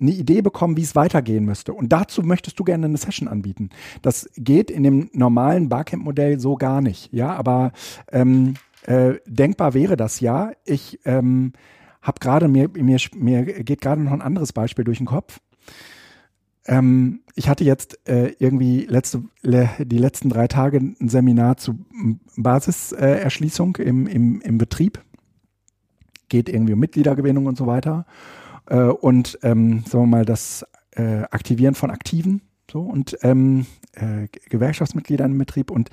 [0.02, 1.74] eine Idee bekommen, wie es weitergehen müsste.
[1.74, 3.70] Und dazu möchtest du gerne eine Session anbieten.
[4.02, 7.14] Das geht in dem normalen Barcamp-Modell so gar nicht.
[7.14, 7.72] Ja, aber
[8.12, 10.52] ähm, äh, denkbar wäre das ja.
[10.66, 11.54] Ich ähm,
[12.02, 15.40] habe gerade mir, mir, mir geht gerade noch ein anderes Beispiel durch den Kopf.
[16.66, 21.80] Ähm, ich hatte jetzt äh, irgendwie letzte, le, die letzten drei Tage ein Seminar zu
[22.38, 25.04] Basiserschließung äh, im, im, im Betrieb.
[26.30, 28.06] Geht irgendwie um Mitgliedergewinnung und so weiter
[28.68, 32.42] äh, und ähm, sagen wir mal das äh, Aktivieren von Aktiven
[32.72, 35.90] so und ähm, äh, Gewerkschaftsmitgliedern im Betrieb und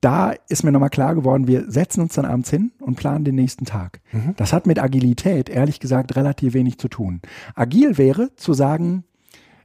[0.00, 3.36] da ist mir nochmal klar geworden, wir setzen uns dann abends hin und planen den
[3.36, 4.02] nächsten Tag.
[4.12, 4.34] Mhm.
[4.36, 7.22] Das hat mit Agilität ehrlich gesagt relativ wenig zu tun.
[7.54, 9.04] Agil wäre zu sagen,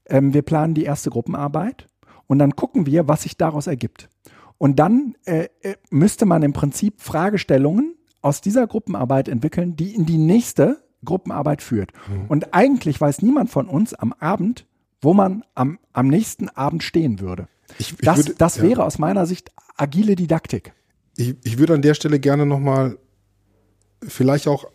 [0.05, 1.89] ähm, wir planen die erste Gruppenarbeit
[2.27, 4.07] und dann gucken wir, was sich daraus ergibt.
[4.57, 10.05] Und dann äh, äh müsste man im Prinzip Fragestellungen aus dieser Gruppenarbeit entwickeln, die in
[10.05, 11.91] die nächste Gruppenarbeit führt.
[12.07, 12.25] Mhm.
[12.27, 14.65] Und eigentlich weiß niemand von uns am Abend,
[15.01, 17.47] wo man am, am nächsten Abend stehen würde.
[17.77, 18.63] Ich, ich das würde, das ja.
[18.63, 20.73] wäre aus meiner Sicht agile Didaktik.
[21.15, 22.97] Ich, ich würde an der Stelle gerne nochmal
[24.05, 24.65] vielleicht auch,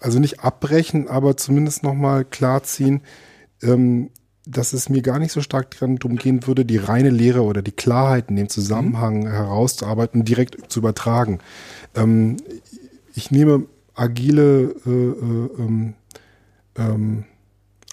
[0.00, 3.02] also nicht abbrechen, aber zumindest nochmal klarziehen,
[3.62, 4.10] ähm,
[4.46, 7.72] dass es mir gar nicht so stark darum gehen würde, die reine Lehre oder die
[7.72, 9.28] Klarheit in dem Zusammenhang mhm.
[9.28, 11.40] herauszuarbeiten und direkt zu übertragen.
[11.94, 12.36] Ähm,
[13.14, 15.94] ich nehme agile äh, äh, ähm,
[16.76, 17.24] ähm,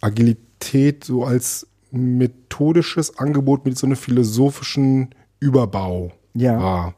[0.01, 6.59] Agilität so als methodisches Angebot mit so einem philosophischen Überbau ja.
[6.59, 6.95] war.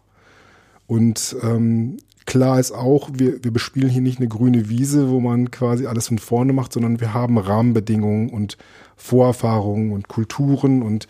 [0.87, 5.51] Und ähm, klar ist auch, wir, wir bespielen hier nicht eine grüne Wiese, wo man
[5.51, 8.57] quasi alles von vorne macht, sondern wir haben Rahmenbedingungen und
[8.95, 11.07] Vorerfahrungen und Kulturen und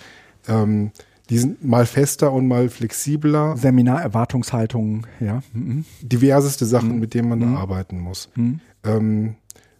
[0.47, 0.91] ähm,
[1.29, 3.57] die sind mal fester und mal flexibler.
[3.57, 5.41] Seminarerwartungshaltungen, ja.
[5.53, 5.85] Mhm.
[6.01, 6.99] Diverseste Sachen, mhm.
[6.99, 7.53] mit denen man mhm.
[7.53, 8.29] da arbeiten muss.
[8.35, 8.59] Mhm.
[8.83, 9.35] Ähm,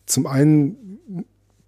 [0.06, 0.78] zum einen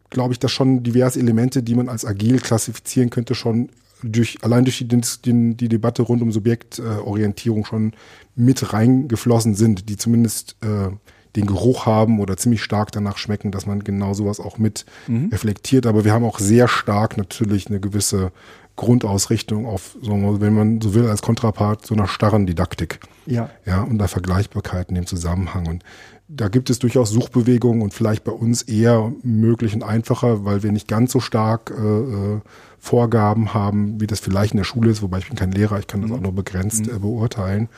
[0.09, 3.69] glaube ich, dass schon diverse Elemente, die man als agil klassifizieren könnte, schon
[4.03, 7.93] durch, allein durch die, die, die Debatte rund um Subjektorientierung schon
[8.35, 10.89] mit reingeflossen sind, die zumindest äh,
[11.35, 15.29] den Geruch haben oder ziemlich stark danach schmecken, dass man genau sowas auch mit mhm.
[15.31, 15.85] reflektiert.
[15.85, 18.31] Aber wir haben auch sehr stark natürlich eine gewisse
[18.77, 22.99] Grundausrichtung auf, wenn man so will, als Kontrapart so einer starren Didaktik.
[23.25, 23.49] Ja.
[23.65, 25.67] Ja, und der Vergleichbarkeit in dem Zusammenhang.
[25.67, 25.83] Und
[26.29, 30.71] da gibt es durchaus Suchbewegungen und vielleicht bei uns eher möglich und einfacher, weil wir
[30.71, 32.39] nicht ganz so stark äh, äh
[32.79, 35.87] Vorgaben haben, wie das vielleicht in der Schule ist, wobei ich bin kein Lehrer, ich
[35.87, 36.15] kann das mhm.
[36.15, 36.95] auch nur begrenzt mhm.
[36.95, 37.69] äh, beurteilen.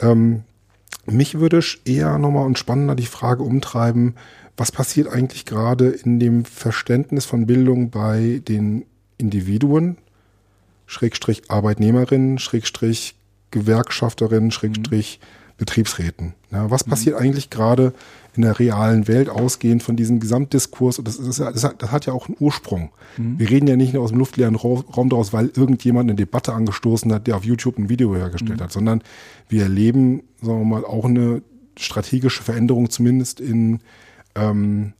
[0.00, 0.42] Ähm,
[1.06, 4.16] mich würde eher nochmal und spannender die Frage umtreiben,
[4.56, 8.84] was passiert eigentlich gerade in dem Verständnis von Bildung bei den
[9.16, 9.98] Individuen,
[10.86, 13.16] Schrägstrich Arbeitnehmerinnen, Schrägstrich
[13.50, 15.56] Gewerkschafterinnen, Schrägstrich mhm.
[15.58, 16.34] Betriebsräten.
[16.50, 16.90] Ja, was mhm.
[16.90, 17.92] passiert eigentlich gerade
[18.34, 20.98] in der realen Welt, ausgehend von diesem Gesamtdiskurs?
[20.98, 22.90] Und das, ist, das, hat, das hat ja auch einen Ursprung.
[23.16, 23.38] Mhm.
[23.38, 27.12] Wir reden ja nicht nur aus dem luftleeren Raum daraus, weil irgendjemand eine Debatte angestoßen
[27.12, 28.64] hat, der auf YouTube ein Video hergestellt mhm.
[28.64, 29.02] hat, sondern
[29.48, 31.42] wir erleben, sagen wir mal, auch eine
[31.78, 33.80] strategische Veränderung, zumindest in
[34.34, 34.92] ähm,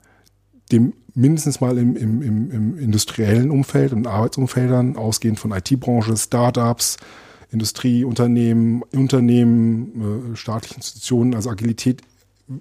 [0.73, 6.99] dem mindestens mal im, im, im, im industriellen Umfeld und Arbeitsumfeldern, ausgehend von IT-Branche, Startups,
[7.51, 12.03] Industrieunternehmen, Unternehmen, äh, staatliche Institutionen, also Agilität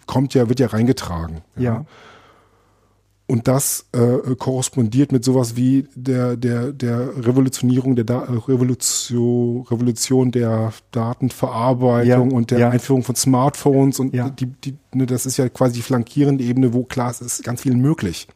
[0.06, 1.42] kommt ja, wird ja reingetragen.
[1.58, 1.62] Ja.
[1.62, 1.86] ja.
[3.28, 10.32] Und das äh, korrespondiert mit sowas wie der, der, der Revolutionierung der da Revolution, Revolution
[10.32, 12.70] der Datenverarbeitung ja, und der ja.
[12.70, 14.30] Einführung von Smartphones und ja.
[14.30, 17.62] die, die, ne, das ist ja quasi die flankierende Ebene, wo klar es ist ganz
[17.64, 18.28] viel möglich.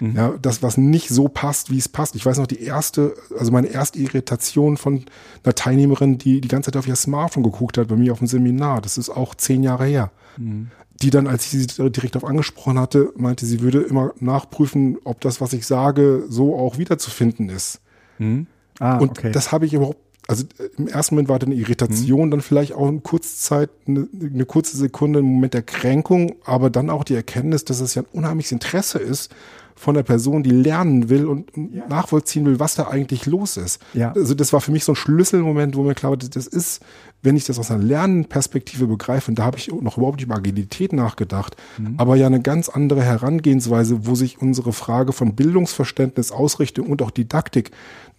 [0.00, 0.16] Mhm.
[0.16, 2.16] Ja, das, was nicht so passt, wie es passt.
[2.16, 5.04] Ich weiß noch, die erste, also meine erste Irritation von
[5.44, 8.26] einer Teilnehmerin, die die ganze Zeit auf ihr Smartphone geguckt hat bei mir auf dem
[8.26, 10.10] Seminar, das ist auch zehn Jahre her.
[10.36, 10.72] Mhm
[11.02, 15.20] die dann, als ich sie direkt auf angesprochen hatte, meinte, sie würde immer nachprüfen, ob
[15.20, 17.80] das, was ich sage, so auch wiederzufinden ist.
[18.18, 18.46] Hm.
[18.78, 19.32] Ah, und okay.
[19.32, 19.98] das habe ich überhaupt,
[20.28, 22.30] also äh, im ersten Moment war da eine Irritation, hm.
[22.30, 26.88] dann vielleicht auch eine Kurzzeit, eine, eine kurze Sekunde, ein Moment der Kränkung, aber dann
[26.88, 29.34] auch die Erkenntnis, dass es ja ein unheimliches Interesse ist,
[29.82, 31.88] von der Person, die lernen will und ja.
[31.88, 33.80] nachvollziehen will, was da eigentlich los ist.
[33.94, 34.12] Ja.
[34.12, 36.84] Also das war für mich so ein Schlüsselmoment, wo mir klar war, das ist,
[37.22, 40.36] wenn ich das aus einer Lernperspektive begreife, und da habe ich noch überhaupt nicht über
[40.36, 41.94] Agilität nachgedacht, mhm.
[41.96, 47.10] aber ja eine ganz andere Herangehensweise, wo sich unsere Frage von Bildungsverständnis, Ausrichtung und auch
[47.10, 47.72] Didaktik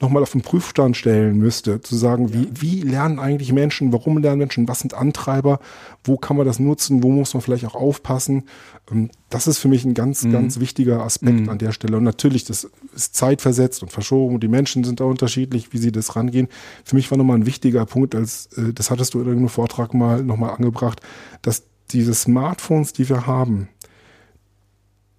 [0.03, 2.33] nochmal auf den Prüfstand stellen müsste, zu sagen, ja.
[2.33, 5.59] wie, wie lernen eigentlich Menschen, warum lernen Menschen, was sind Antreiber,
[6.03, 8.43] wo kann man das nutzen, wo muss man vielleicht auch aufpassen.
[8.91, 10.33] Ähm, das ist für mich ein ganz, mhm.
[10.33, 11.49] ganz wichtiger Aspekt mhm.
[11.49, 11.97] an der Stelle.
[11.97, 15.91] Und natürlich, das ist zeitversetzt und verschoben und die Menschen sind da unterschiedlich, wie sie
[15.91, 16.49] das rangehen.
[16.83, 19.93] Für mich war nochmal ein wichtiger Punkt, als äh, das hattest du in irgendeinem Vortrag
[19.93, 21.01] mal nochmal angebracht,
[21.41, 23.69] dass diese Smartphones, die wir haben,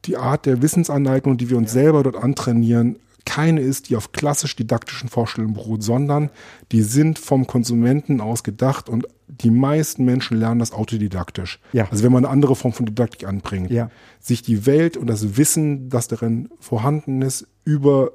[0.05, 1.81] die Art der Wissensaneignung, die wir uns ja.
[1.81, 6.31] selber dort antrainieren, keine ist, die auf klassisch didaktischen Vorstellungen beruht, sondern
[6.73, 11.59] die sind vom Konsumenten aus gedacht und die meisten Menschen lernen das autodidaktisch.
[11.73, 11.89] Ja.
[11.91, 13.91] Also wenn man eine andere Form von Didaktik anbringt, ja.
[14.21, 18.13] sich die Welt und das Wissen, das darin vorhanden ist, über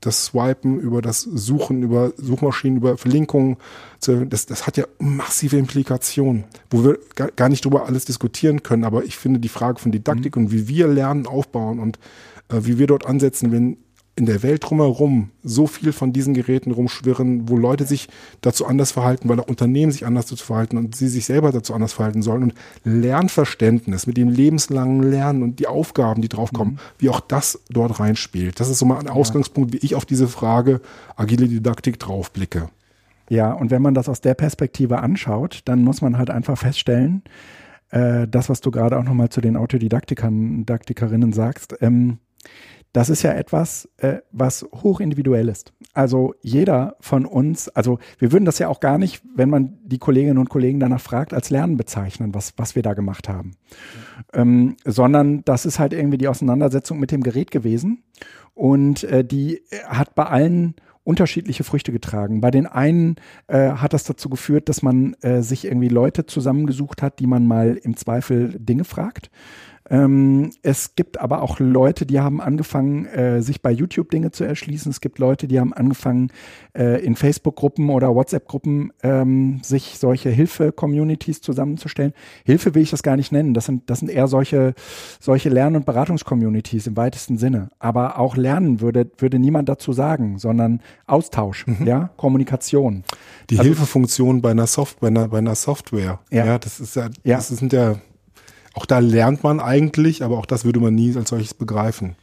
[0.00, 3.56] das Swipen, über das Suchen, über Suchmaschinen, über Verlinkungen,
[4.00, 8.84] das, das hat ja massive Implikationen, wo wir gar nicht drüber alles diskutieren können.
[8.84, 10.44] Aber ich finde die Frage von Didaktik mhm.
[10.44, 11.98] und wie wir Lernen aufbauen und
[12.48, 13.78] äh, wie wir dort ansetzen, wenn
[14.16, 18.08] in der Welt drumherum so viel von diesen Geräten rumschwirren, wo Leute sich
[18.42, 21.74] dazu anders verhalten, weil auch Unternehmen sich anders dazu verhalten und sie sich selber dazu
[21.74, 22.54] anders verhalten sollen und
[22.84, 26.78] Lernverständnis mit dem lebenslangen Lernen und die Aufgaben, die draufkommen, mhm.
[26.98, 28.60] wie auch das dort reinspielt.
[28.60, 30.80] Das ist so mal ein Ausgangspunkt, wie ich auf diese Frage
[31.16, 32.68] agile Didaktik draufblicke.
[33.28, 37.22] Ja, und wenn man das aus der Perspektive anschaut, dann muss man halt einfach feststellen,
[37.90, 42.18] äh, das, was du gerade auch nochmal zu den Autodidaktikern, Didaktikerinnen sagst, ähm,
[42.94, 45.72] das ist ja etwas, äh, was hochindividuell ist.
[45.94, 49.98] Also jeder von uns, also wir würden das ja auch gar nicht, wenn man die
[49.98, 53.56] Kolleginnen und Kollegen danach fragt, als Lernen bezeichnen, was, was wir da gemacht haben.
[54.32, 54.40] Ja.
[54.42, 58.04] Ähm, sondern das ist halt irgendwie die Auseinandersetzung mit dem Gerät gewesen.
[58.54, 62.40] Und äh, die hat bei allen unterschiedliche Früchte getragen.
[62.40, 63.16] Bei den einen
[63.48, 67.46] äh, hat das dazu geführt, dass man äh, sich irgendwie Leute zusammengesucht hat, die man
[67.46, 69.30] mal im Zweifel Dinge fragt.
[69.90, 74.44] Ähm, es gibt aber auch Leute, die haben angefangen, äh, sich bei YouTube Dinge zu
[74.44, 74.90] erschließen.
[74.90, 76.30] Es gibt Leute, die haben angefangen,
[76.76, 82.14] äh, in Facebook-Gruppen oder WhatsApp-Gruppen ähm, sich solche Hilfe-Communities zusammenzustellen.
[82.44, 83.52] Hilfe will ich das gar nicht nennen.
[83.52, 84.74] Das sind, das sind eher solche,
[85.20, 87.68] solche Lern- und Beratungs-Communities im weitesten Sinne.
[87.78, 91.86] Aber auch Lernen würde, würde niemand dazu sagen, sondern Austausch, mhm.
[91.86, 93.04] ja, Kommunikation.
[93.50, 96.20] Die also, Hilfefunktion bei einer, Soft bei einer, bei einer Software.
[96.30, 96.46] Ja.
[96.46, 97.36] ja, das ist ja, ja.
[97.36, 97.96] das sind ja
[98.74, 102.16] auch da lernt man eigentlich, aber auch das würde man nie als solches begreifen.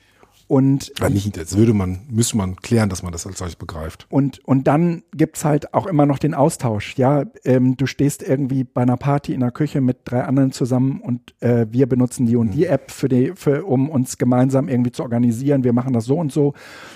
[0.52, 4.06] Und ja, nicht, jetzt würde man, müsste man klären, dass man das als solches begreift.
[4.10, 6.98] Und, und dann gibt's halt auch immer noch den Austausch.
[6.98, 11.00] Ja, ähm, du stehst irgendwie bei einer Party in der Küche mit drei anderen zusammen
[11.00, 12.74] und äh, wir benutzen die und die mhm.
[12.74, 15.64] App für die, für, um uns gemeinsam irgendwie zu organisieren.
[15.64, 16.54] Wir machen das so und so.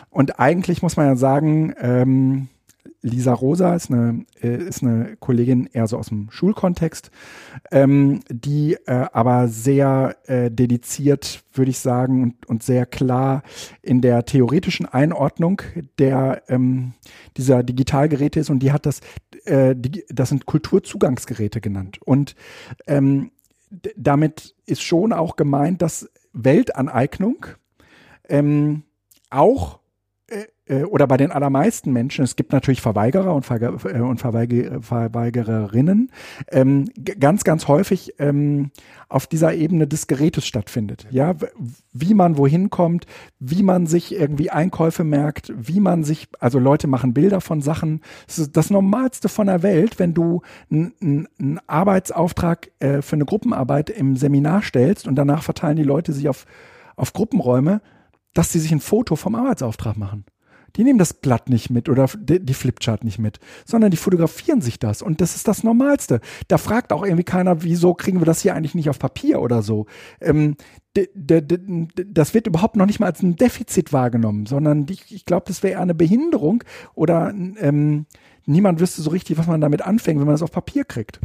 [0.10, 2.50] Und eigentlich muss man ja sagen, ähm,
[3.06, 7.12] Lisa Rosa ist eine, äh, ist eine Kollegin eher so aus dem Schulkontext,
[7.72, 13.44] ähm, die äh, aber sehr äh, dediziert, würde ich sagen, und, und sehr klar
[13.84, 15.62] in der theoretischen Einordnung
[16.00, 16.94] der ähm,
[17.38, 19.02] dieser Digitalgeräte ist und die hat das,
[19.46, 22.00] äh, die, das sind Kulturzugangsgeräte genannt.
[22.04, 22.36] Und
[22.88, 23.32] ähm,
[23.96, 27.46] damit ist schon auch gemeint, dass Weltaneignung
[28.30, 28.84] ähm,
[29.30, 29.80] auch
[30.84, 36.12] oder bei den allermeisten Menschen, es gibt natürlich Verweigerer und, Verge äh, und Verweige Verweigererinnen,
[36.52, 36.90] ähm,
[37.20, 38.72] ganz, ganz häufig ähm,
[39.08, 41.08] auf dieser Ebene des Gerätes stattfindet.
[41.12, 41.36] Ja,
[41.94, 43.06] wie man wohin kommt,
[43.40, 48.02] wie man sich irgendwie Einkäufe merkt, wie man sich, also Leute machen Bilder von Sachen.
[48.28, 50.42] Das ist das Normalste von der Welt, wenn du
[50.72, 56.28] einen Arbeitsauftrag äh, für eine Gruppenarbeit im Seminar stellst und danach verteilen die Leute sich
[56.28, 56.46] auf
[56.96, 57.82] auf Gruppenräume,
[58.34, 60.26] dass sie sich ein Foto vom Arbeitsauftrag machen.
[60.76, 64.80] Die nehmen das Blatt nicht mit oder die Flipchart nicht mit, sondern die fotografieren sich
[64.80, 66.22] das und das ist das Normalste.
[66.48, 69.62] Da fragt auch irgendwie keiner, wieso kriegen wir das hier eigentlich nicht auf Papier oder
[69.62, 69.86] so.
[70.20, 70.56] Ähm,
[70.94, 75.62] das wird überhaupt noch nicht mal als ein Defizit wahrgenommen, sondern ich, ich glaube, das
[75.62, 76.64] wäre eine Behinderung
[76.94, 78.06] oder ähm,
[78.46, 81.20] niemand wüsste so richtig, was man damit anfängt, wenn man das auf Papier kriegt.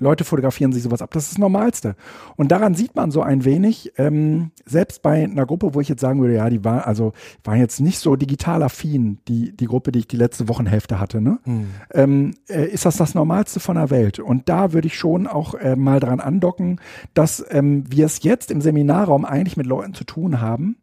[0.00, 1.10] Leute fotografieren sich sowas ab.
[1.12, 1.94] Das ist das Normalste.
[2.36, 6.00] Und daran sieht man so ein wenig, ähm, selbst bei einer Gruppe, wo ich jetzt
[6.00, 7.12] sagen würde, ja, die war, also
[7.44, 11.20] waren jetzt nicht so digital affin, die, die Gruppe, die ich die letzte Wochenhälfte hatte,
[11.20, 11.38] ne?
[11.44, 11.66] Hm.
[11.92, 14.18] Ähm, äh, ist das das Normalste von der Welt.
[14.18, 16.80] Und da würde ich schon auch äh, mal dran andocken,
[17.14, 20.76] dass ähm, wir es jetzt im Seminarraum eigentlich mit Leuten zu tun haben,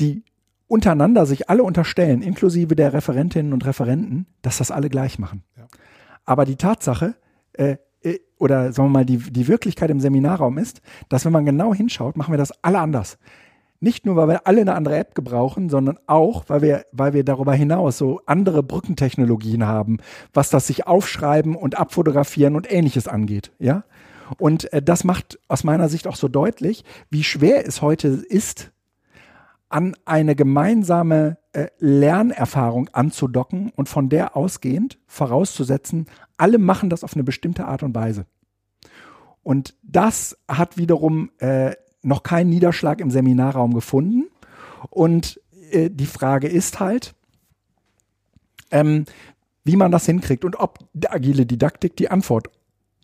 [0.00, 0.22] die
[0.68, 5.42] untereinander sich alle unterstellen, inklusive der Referentinnen und Referenten, dass das alle gleich machen.
[5.56, 5.66] Ja.
[6.24, 7.16] Aber die Tatsache,
[7.60, 11.44] äh, äh, oder sagen wir mal, die, die Wirklichkeit im Seminarraum ist, dass wenn man
[11.44, 13.18] genau hinschaut, machen wir das alle anders.
[13.82, 17.24] Nicht nur, weil wir alle eine andere App gebrauchen, sondern auch, weil wir, weil wir
[17.24, 19.98] darüber hinaus so andere Brückentechnologien haben,
[20.34, 23.84] was das sich aufschreiben und abfotografieren und ähnliches angeht, ja.
[24.38, 28.70] Und äh, das macht aus meiner Sicht auch so deutlich, wie schwer es heute ist,
[29.70, 36.06] an eine gemeinsame äh, Lernerfahrung anzudocken und von der ausgehend vorauszusetzen,
[36.36, 38.26] alle machen das auf eine bestimmte Art und Weise.
[39.42, 44.26] Und das hat wiederum äh, noch keinen Niederschlag im Seminarraum gefunden.
[44.90, 45.40] Und
[45.70, 47.14] äh, die Frage ist halt,
[48.70, 49.04] ähm,
[49.64, 52.48] wie man das hinkriegt und ob agile Didaktik die Antwort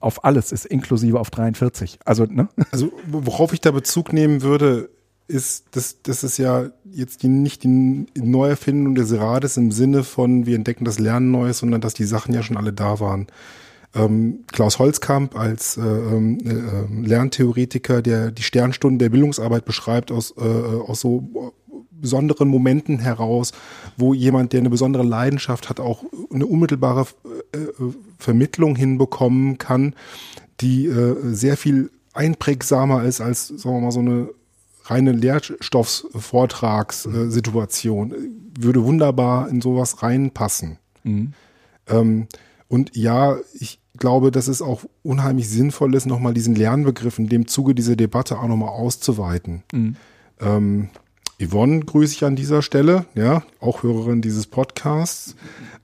[0.01, 2.01] auf alles ist, inklusive auf 43.
[2.05, 2.49] Also, ne?
[2.71, 4.91] Also, worauf ich da Bezug nehmen würde,
[5.29, 10.47] ist, das, das ist ja jetzt die, nicht die Neuerfindung des Rades im Sinne von,
[10.47, 13.27] wir entdecken das Lernen Neues, sondern dass die Sachen ja schon alle da waren.
[13.95, 20.35] Ähm, Klaus Holzkamp als äh, ähm, äh, Lerntheoretiker, der die Sternstunden der Bildungsarbeit beschreibt aus,
[20.37, 21.53] äh, aus so
[21.91, 23.53] besonderen Momenten heraus,
[23.97, 27.07] wo jemand, der eine besondere Leidenschaft hat, auch eine unmittelbare
[27.53, 27.59] äh,
[28.19, 29.95] Vermittlung hinbekommen kann,
[30.61, 34.29] die äh, sehr viel einprägsamer ist als, sagen wir mal, so eine
[34.91, 38.17] reine Lehrstoffsvortragssituation äh,
[38.59, 40.79] würde wunderbar in sowas reinpassen.
[41.05, 41.35] Mhm.
[41.89, 42.27] Ähm,
[42.69, 47.47] und ja, ich glaube, dass es auch unheimlich sinnvoll ist, nochmal diesen Lernbegriff in dem
[47.47, 49.63] Zuge dieser Debatte auch nochmal auszuweiten.
[49.73, 49.97] Mhm.
[50.41, 50.89] Ähm,
[51.39, 55.37] Yvonne grüße ich an dieser Stelle, ja, auch Hörerin dieses Podcasts,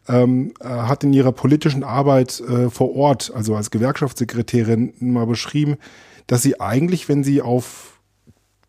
[0.09, 5.77] ähm, äh, hat in ihrer politischen Arbeit äh, vor Ort, also als Gewerkschaftssekretärin, mal beschrieben,
[6.27, 7.92] dass sie eigentlich, wenn sie auf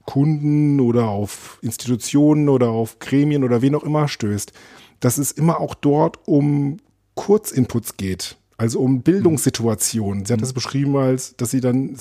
[0.05, 4.51] Kunden oder auf Institutionen oder auf Gremien oder wen auch immer stößt,
[4.99, 6.77] dass es immer auch dort um
[7.15, 10.25] Kurzinputs geht, also um Bildungssituationen.
[10.25, 10.55] Sie hat das mhm.
[10.55, 11.97] beschrieben als, dass sie dann,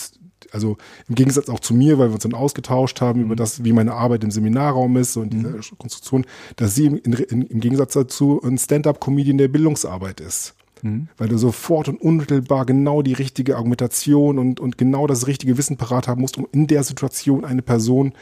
[0.51, 0.77] also
[1.09, 3.39] im Gegensatz auch zu mir, weil wir uns dann ausgetauscht haben über mhm.
[3.39, 5.61] das, wie meine Arbeit im Seminarraum ist und diese mhm.
[5.79, 6.27] Konstruktion,
[6.57, 10.55] dass sie im, im Gegensatz dazu ein Stand-up-Comedian der Bildungsarbeit ist.
[10.83, 11.09] Mhm.
[11.17, 15.77] Weil du sofort und unmittelbar genau die richtige Argumentation und, und genau das richtige Wissen
[15.77, 18.13] parat haben musst, um in der Situation eine Person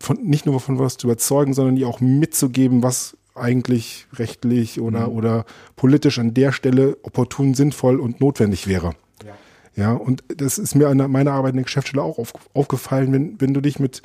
[0.00, 5.08] von, nicht nur von was zu überzeugen, sondern ihr auch mitzugeben, was eigentlich rechtlich oder,
[5.08, 5.16] mhm.
[5.16, 5.44] oder
[5.74, 8.94] politisch an der Stelle opportun, sinnvoll und notwendig wäre.
[9.24, 9.34] Ja,
[9.74, 13.40] ja und das ist mir an meiner Arbeit in der Geschäftsstelle auch auf, aufgefallen, wenn,
[13.40, 14.02] wenn du dich mit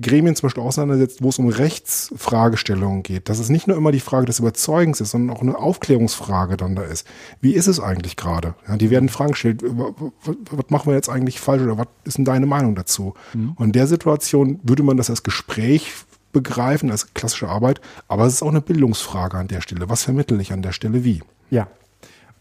[0.00, 4.00] Gremien zum Beispiel auseinandersetzt, wo es um Rechtsfragestellungen geht, dass es nicht nur immer die
[4.00, 7.06] Frage des Überzeugens ist, sondern auch eine Aufklärungsfrage dann da ist.
[7.40, 8.54] Wie ist es eigentlich gerade?
[8.68, 12.26] Ja, die werden Fragen gestellt, was machen wir jetzt eigentlich falsch oder was ist denn
[12.26, 13.14] deine Meinung dazu?
[13.32, 13.52] Mhm.
[13.56, 15.92] Und in der Situation würde man das als Gespräch
[16.32, 19.88] begreifen, als klassische Arbeit, aber es ist auch eine Bildungsfrage an der Stelle.
[19.88, 21.22] Was vermittle ich an der Stelle wie?
[21.48, 21.68] Ja,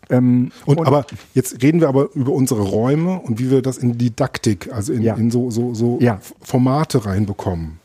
[0.10, 3.78] ähm, und, und, aber jetzt reden wir aber über unsere Räume und wie wir das
[3.78, 5.16] in Didaktik, also in, ja.
[5.16, 6.20] in so, so, so ja.
[6.41, 7.80] Formate reinbekommen.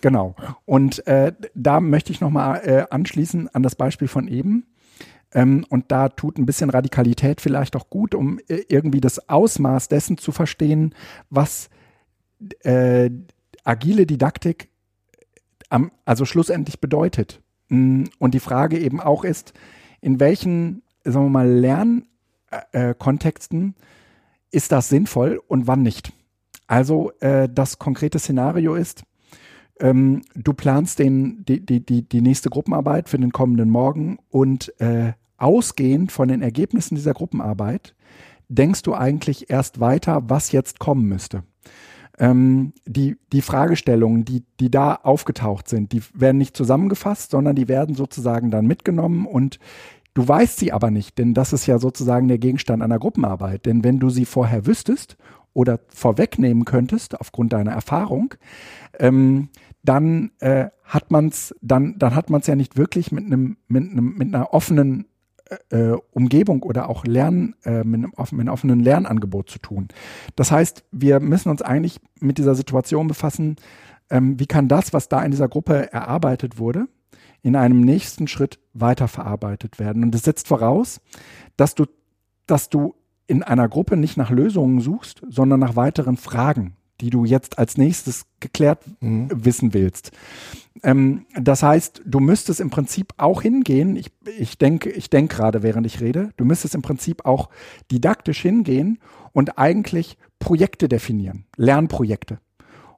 [0.00, 0.34] Genau.
[0.66, 4.66] Und äh, da möchte ich nochmal äh, anschließen an das Beispiel von eben.
[5.32, 9.88] Ähm, und da tut ein bisschen Radikalität vielleicht auch gut, um äh, irgendwie das Ausmaß
[9.88, 10.94] dessen zu verstehen,
[11.30, 11.70] was
[12.60, 13.10] äh,
[13.64, 14.68] agile Didaktik
[15.70, 17.40] am, also schlussendlich bedeutet.
[17.68, 19.54] Mm, und die Frage eben auch ist,
[20.00, 21.48] in welchen sagen wir mal,
[22.70, 26.12] Lernkontexten äh, ist das sinnvoll und wann nicht.
[26.66, 29.04] Also äh, das konkrete Szenario ist,
[29.80, 34.72] ähm, du planst den, die, die, die, die nächste Gruppenarbeit für den kommenden Morgen und
[34.80, 37.94] äh, ausgehend von den Ergebnissen dieser Gruppenarbeit
[38.48, 41.42] denkst du eigentlich erst weiter, was jetzt kommen müsste.
[42.18, 47.66] Ähm, die, die Fragestellungen, die, die da aufgetaucht sind, die werden nicht zusammengefasst, sondern die
[47.66, 49.58] werden sozusagen dann mitgenommen und
[50.14, 53.66] Du weißt sie aber nicht, denn das ist ja sozusagen der Gegenstand einer Gruppenarbeit.
[53.66, 55.16] Denn wenn du sie vorher wüsstest
[55.52, 58.34] oder vorwegnehmen könntest aufgrund deiner Erfahrung,
[58.98, 59.48] ähm,
[59.82, 63.90] dann äh, hat man's, dann, dann hat man es ja nicht wirklich mit einem, mit
[63.90, 65.06] einem, mit einer offenen
[65.70, 69.88] äh, äh, Umgebung oder auch Lern, äh, mit, einem, mit einem offenen Lernangebot zu tun.
[70.36, 73.56] Das heißt, wir müssen uns eigentlich mit dieser Situation befassen,
[74.10, 76.86] ähm, wie kann das, was da in dieser Gruppe erarbeitet wurde,
[77.44, 80.02] in einem nächsten Schritt weiterverarbeitet werden.
[80.02, 81.00] Und das setzt voraus,
[81.56, 81.84] dass du,
[82.46, 82.94] dass du
[83.26, 87.76] in einer Gruppe nicht nach Lösungen suchst, sondern nach weiteren Fragen, die du jetzt als
[87.76, 89.28] nächstes geklärt mhm.
[89.30, 90.12] wissen willst.
[90.82, 95.62] Ähm, das heißt, du müsstest im Prinzip auch hingehen, ich, ich denke ich denk gerade,
[95.62, 97.50] während ich rede, du müsstest im Prinzip auch
[97.90, 98.98] didaktisch hingehen
[99.32, 102.38] und eigentlich Projekte definieren, Lernprojekte.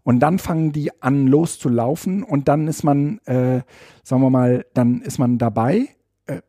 [0.07, 3.63] Und dann fangen die an loszulaufen und dann ist man, äh,
[4.05, 5.89] sagen wir mal, dann ist man dabei,
[6.27, 6.43] äh,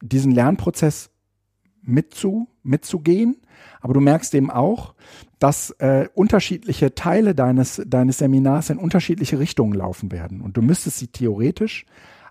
[0.00, 1.10] diesen Lernprozess
[1.82, 3.36] mitzu, mitzugehen.
[3.82, 4.94] Aber du merkst eben auch,
[5.38, 10.40] dass äh, unterschiedliche Teile deines, deines Seminars in unterschiedliche Richtungen laufen werden.
[10.40, 11.84] Und du müsstest sie theoretisch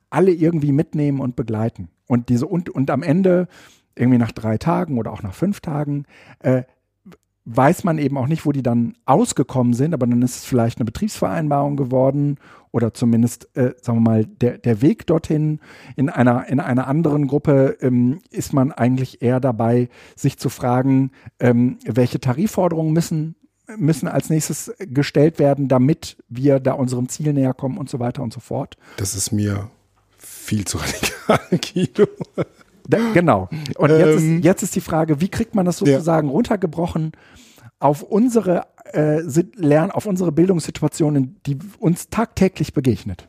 [0.10, 1.90] alle irgendwie mitnehmen und begleiten.
[2.08, 3.48] Und diese und, und am Ende,
[3.94, 6.06] irgendwie nach drei Tagen oder auch nach fünf Tagen,
[6.40, 6.64] äh,
[7.56, 10.80] weiß man eben auch nicht, wo die dann ausgekommen sind, aber dann ist es vielleicht
[10.80, 12.38] eine Betriebsvereinbarung geworden
[12.72, 15.60] oder zumindest, äh, sagen wir mal, der, der Weg dorthin.
[15.96, 21.12] In einer, in einer anderen Gruppe ähm, ist man eigentlich eher dabei, sich zu fragen,
[21.40, 23.36] ähm, welche Tarifforderungen müssen
[23.78, 28.22] müssen als nächstes gestellt werden, damit wir da unserem Ziel näher kommen und so weiter
[28.22, 28.76] und so fort.
[28.98, 29.70] Das ist mir
[30.18, 32.08] viel zu radikal, Guido.
[32.88, 33.50] Da, genau.
[33.78, 34.42] Und jetzt, ist, ähm.
[34.42, 36.34] jetzt ist die Frage, wie kriegt man das sozusagen ja.
[36.34, 37.14] runtergebrochen
[37.82, 39.22] auf unsere äh,
[39.56, 43.28] Lern, auf unsere Bildungssituationen, die uns tagtäglich begegnet?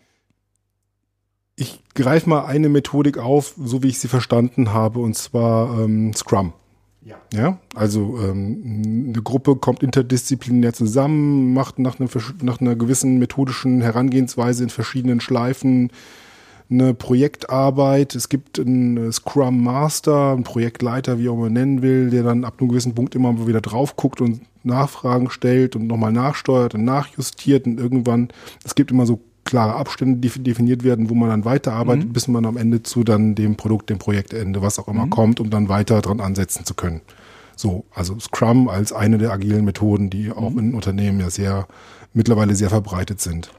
[1.57, 6.13] Ich greife mal eine Methodik auf, so wie ich sie verstanden habe, und zwar ähm,
[6.15, 6.53] Scrum.
[7.05, 7.17] Ja.
[7.35, 7.59] ja.
[7.75, 12.09] Also ähm, eine Gruppe kommt interdisziplinär zusammen, macht nach, einer,
[12.43, 15.91] nach einer gewissen methodischen Herangehensweise in verschiedenen Schleifen
[16.73, 18.15] eine Projektarbeit.
[18.15, 22.55] Es gibt einen Scrum Master, einen Projektleiter, wie auch man nennen will, der dann ab
[22.59, 27.67] einem gewissen Punkt immer wieder drauf guckt und Nachfragen stellt und nochmal nachsteuert und nachjustiert
[27.67, 28.29] und irgendwann,
[28.65, 32.13] es gibt immer so klare Abstände, die definiert werden, wo man dann weiterarbeitet, mhm.
[32.13, 35.11] bis man am Ende zu dann dem Produkt, dem Projektende, was auch immer mhm.
[35.11, 37.01] kommt, um dann weiter dran ansetzen zu können.
[37.57, 40.59] So, also Scrum als eine der agilen Methoden, die auch mhm.
[40.59, 41.67] in Unternehmen ja sehr,
[42.15, 43.53] mittlerweile sehr verbreitet sind.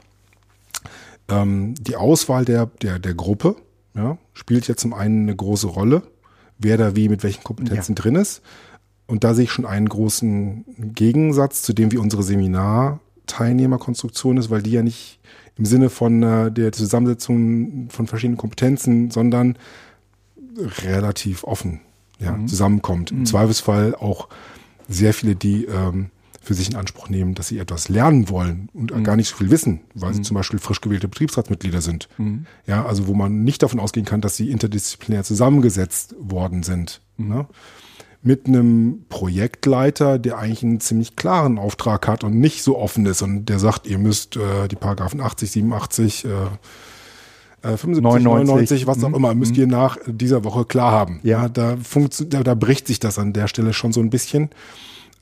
[1.28, 3.56] Ähm, die Auswahl der, der, der Gruppe
[3.94, 6.02] ja, spielt ja zum einen eine große Rolle,
[6.58, 8.02] wer da wie mit welchen Kompetenzen ja.
[8.02, 8.42] drin ist.
[9.06, 10.64] Und da sehe ich schon einen großen
[10.94, 15.20] Gegensatz zu dem, wie unsere Seminarteilnehmerkonstruktion ist, weil die ja nicht
[15.56, 19.58] im Sinne von äh, der Zusammensetzung von verschiedenen Kompetenzen, sondern
[20.82, 21.80] relativ offen
[22.18, 22.48] ja, mhm.
[22.48, 23.10] zusammenkommt.
[23.10, 23.26] Im mhm.
[23.26, 24.28] Zweifelsfall auch
[24.88, 26.10] sehr viele, die ähm,
[26.44, 29.02] für sich in Anspruch nehmen, dass sie etwas lernen wollen und mhm.
[29.02, 30.14] gar nicht so viel wissen, weil mhm.
[30.14, 32.08] sie zum Beispiel frisch gewählte Betriebsratsmitglieder sind.
[32.18, 32.46] Mhm.
[32.66, 37.00] Ja, also wo man nicht davon ausgehen kann, dass sie interdisziplinär zusammengesetzt worden sind.
[37.16, 37.28] Mhm.
[37.28, 37.46] Ne?
[38.22, 43.22] Mit einem Projektleiter, der eigentlich einen ziemlich klaren Auftrag hat und nicht so offen ist
[43.22, 46.28] und der sagt, ihr müsst äh, die Paragraphen 80, 87, äh,
[47.62, 49.14] 75, 99, 99 was auch mhm.
[49.14, 49.72] immer, müsst ihr mhm.
[49.72, 51.20] nach dieser Woche klar haben.
[51.22, 51.76] Ja, ja da,
[52.28, 54.50] da, da bricht sich das an der Stelle schon so ein bisschen.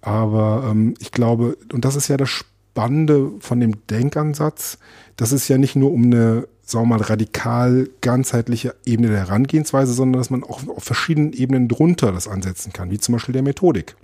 [0.03, 4.78] Aber ähm, ich glaube, und das ist ja das Spannende von dem Denkansatz,
[5.16, 9.92] dass es ja nicht nur um eine, sagen wir mal, radikal ganzheitliche Ebene der Herangehensweise,
[9.92, 13.42] sondern dass man auch auf verschiedenen Ebenen drunter das ansetzen kann, wie zum Beispiel der
[13.42, 13.96] Methodik.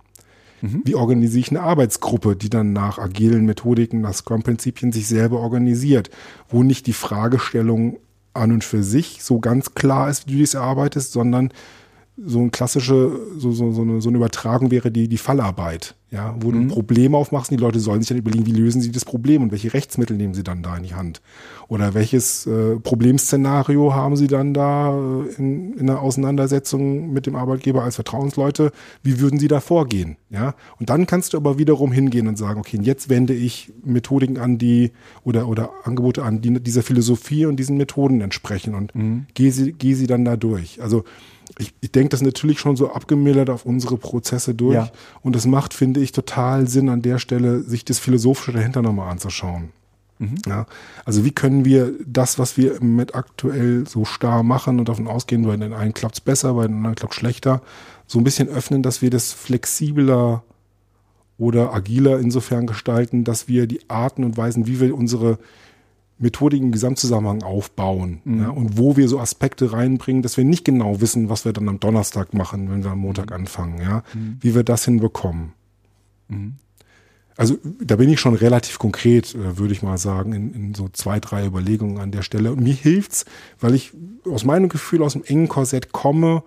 [0.61, 0.83] Mhm.
[0.85, 6.11] Wie organisiere ich eine Arbeitsgruppe, die dann nach agilen Methodiken, nach Scrum-Prinzipien sich selber organisiert,
[6.49, 7.99] wo nicht die Fragestellung
[8.35, 11.53] an und für sich so ganz klar ist, wie du dies erarbeitest, sondern
[12.25, 16.35] so eine klassische, so, so, so, eine, so eine Übertragung wäre die, die Fallarbeit, ja,
[16.41, 16.53] wo mhm.
[16.53, 19.05] du ein Problem aufmachst und die Leute sollen sich dann überlegen, wie lösen sie das
[19.05, 21.21] Problem und welche Rechtsmittel nehmen sie dann da in die Hand.
[21.69, 27.37] Oder welches äh, Problemszenario haben sie dann da äh, in, in einer Auseinandersetzung mit dem
[27.37, 30.55] Arbeitgeber als Vertrauensleute, wie würden sie da vorgehen, ja.
[30.81, 34.59] Und dann kannst du aber wiederum hingehen und sagen, okay, jetzt wende ich Methodiken an,
[34.59, 34.91] die
[35.23, 39.27] oder, oder Angebote an, die dieser Philosophie und diesen Methoden entsprechen und mhm.
[39.35, 40.83] gehe sie, geh sie dann da durch.
[40.83, 41.05] Also
[41.59, 44.75] ich, ich denke das natürlich schon so abgemildert auf unsere Prozesse durch.
[44.75, 44.91] Ja.
[45.23, 49.11] Und es macht, finde ich, total Sinn an der Stelle, sich das Philosophische dahinter nochmal
[49.11, 49.71] anzuschauen.
[50.19, 50.39] Mhm.
[50.47, 50.67] Ja,
[51.05, 55.47] also wie können wir das, was wir mit aktuell so starr machen und davon ausgehen,
[55.47, 57.63] bei den einen klappt es besser, bei den anderen klappt es schlechter,
[58.07, 60.43] so ein bisschen öffnen, dass wir das flexibler
[61.39, 65.39] oder agiler insofern gestalten, dass wir die Arten und Weisen, wie wir unsere
[66.19, 68.43] Methodik im Gesamtzusammenhang aufbauen mhm.
[68.43, 71.69] ja, und wo wir so Aspekte reinbringen, dass wir nicht genau wissen, was wir dann
[71.69, 73.37] am Donnerstag machen, wenn wir am Montag mhm.
[73.37, 74.39] anfangen, ja, mhm.
[74.41, 75.53] wie wir das hinbekommen.
[76.29, 76.55] Mhm.
[77.37, 80.89] Also da bin ich schon relativ konkret, äh, würde ich mal sagen, in, in so
[80.93, 82.51] zwei, drei Überlegungen an der Stelle.
[82.51, 83.25] Und mir hilft's,
[83.61, 83.93] weil ich
[84.29, 86.43] aus meinem Gefühl aus dem engen Korsett komme,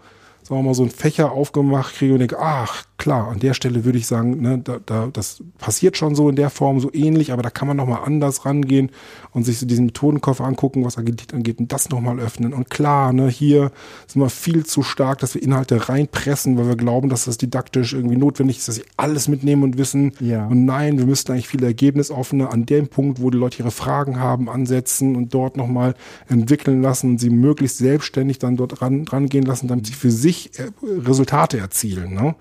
[0.52, 3.86] sagen wir mal, so einen Fächer aufgemacht kriege und denke, ach klar, an der Stelle
[3.86, 7.32] würde ich sagen, ne, da, da, das passiert schon so in der Form, so ähnlich,
[7.32, 8.92] aber da kann man nochmal anders rangehen
[9.32, 12.54] und sich so diesen Methodenkoffer angucken, was Agilität angeht und das nochmal öffnen.
[12.54, 13.72] Und klar, ne, hier
[14.08, 17.94] sind wir viel zu stark, dass wir Inhalte reinpressen, weil wir glauben, dass das didaktisch
[17.94, 20.12] irgendwie notwendig ist, dass sie alles mitnehmen und wissen.
[20.20, 20.48] Ja.
[20.48, 24.20] Und nein, wir müssten eigentlich viel ergebnisoffener an dem Punkt, wo die Leute ihre Fragen
[24.20, 25.96] haben, ansetzen und dort nochmal
[26.28, 30.41] entwickeln lassen und sie möglichst selbstständig dann dort ran, rangehen lassen, damit sie für sich
[30.60, 32.14] äh, Resultate erzielen.
[32.14, 32.36] Ne?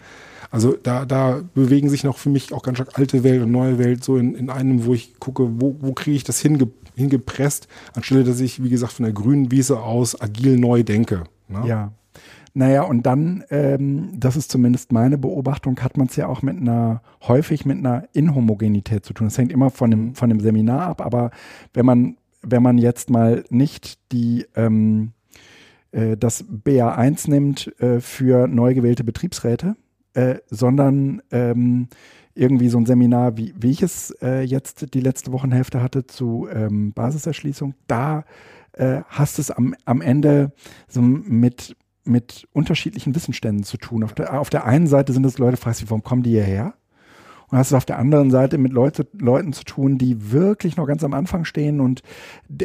[0.51, 3.79] Also da, da bewegen sich noch für mich auch ganz stark alte Welt und neue
[3.79, 7.69] Welt so in, in einem, wo ich gucke, wo, wo kriege ich das hinge, hingepresst,
[7.95, 11.25] anstelle dass ich, wie gesagt, von der grünen Wiese aus agil neu denke.
[11.49, 11.63] Ne?
[11.67, 11.93] Ja.
[12.53, 16.57] Naja, und dann, ähm, das ist zumindest meine Beobachtung, hat man es ja auch mit
[16.57, 19.29] einer, häufig mit einer Inhomogenität zu tun.
[19.29, 21.31] Das hängt immer von dem, von dem Seminar ab, aber
[21.75, 25.13] wenn man, wenn man jetzt mal nicht die, ähm,
[25.93, 29.77] äh, das BA1 nimmt äh, für neu gewählte Betriebsräte,
[30.15, 31.89] äh, sondern ähm,
[32.35, 36.49] irgendwie so ein Seminar, wie, wie ich es äh, jetzt die letzte Wochenhälfte hatte zu
[36.53, 38.25] ähm, Basiserschließung, da
[38.73, 40.53] äh, hast es am, am Ende
[40.89, 44.05] so mit, mit unterschiedlichen Wissensständen zu tun.
[44.05, 46.75] Auf der, auf der einen Seite sind es Leute, fragst du, warum kommen die hierher?
[47.51, 50.87] Und hast du auf der anderen Seite mit Leute, Leuten zu tun, die wirklich noch
[50.87, 52.03] ganz am Anfang stehen und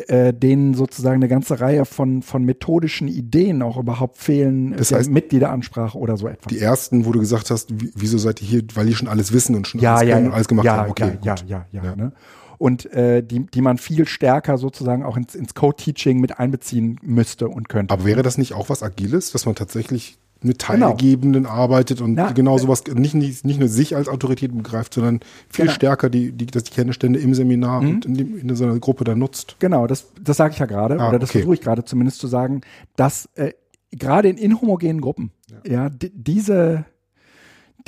[0.07, 5.09] äh, denen sozusagen eine ganze Reihe von, von methodischen Ideen auch überhaupt fehlen, Das heißt-
[5.09, 6.51] Mitgliederansprache oder so etwas.
[6.53, 9.33] Die ersten, wo du gesagt hast, wie- wieso seid ihr hier, weil die schon alles
[9.33, 10.91] wissen und schon ja, alles ja, können und alles gemacht ja, haben.
[10.91, 11.45] Okay, ja, gut.
[11.49, 11.95] ja, ja, ja, Ja.
[11.95, 12.11] Ne?
[12.57, 17.49] Und äh, die, die man viel stärker sozusagen auch ins, ins Code-Teaching mit einbeziehen müsste
[17.49, 17.93] und könnte.
[17.93, 20.87] Aber wäre das nicht auch was Agiles, dass man tatsächlich mit Genau.
[20.91, 25.19] Teilgebenden arbeitet und Na, genau sowas nicht, nicht, nicht nur sich als Autorität begreift, sondern
[25.49, 25.71] viel Genau.
[25.71, 25.75] Mhm.
[25.75, 29.03] stärker die, die, dass die Kenntnisstände im Seminar und in, dem, in so einer Gruppe
[29.03, 29.57] dann nutzt.
[29.59, 31.39] Genau, das, das sage ich ja gerade, Ah, oder das okay.
[31.39, 32.61] versuche ich gerade zumindest zu sagen,
[32.95, 33.51] dass äh,
[33.91, 35.31] gerade in inhomogenen Gruppen,
[35.65, 36.85] ja, di- diese,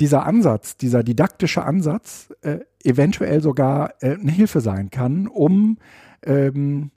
[0.00, 5.78] dieser Ansatz, dieser didaktische Ansatz äh, eventuell sogar äh, eine Hilfe sein kann, um
[6.24, 6.90] ähm,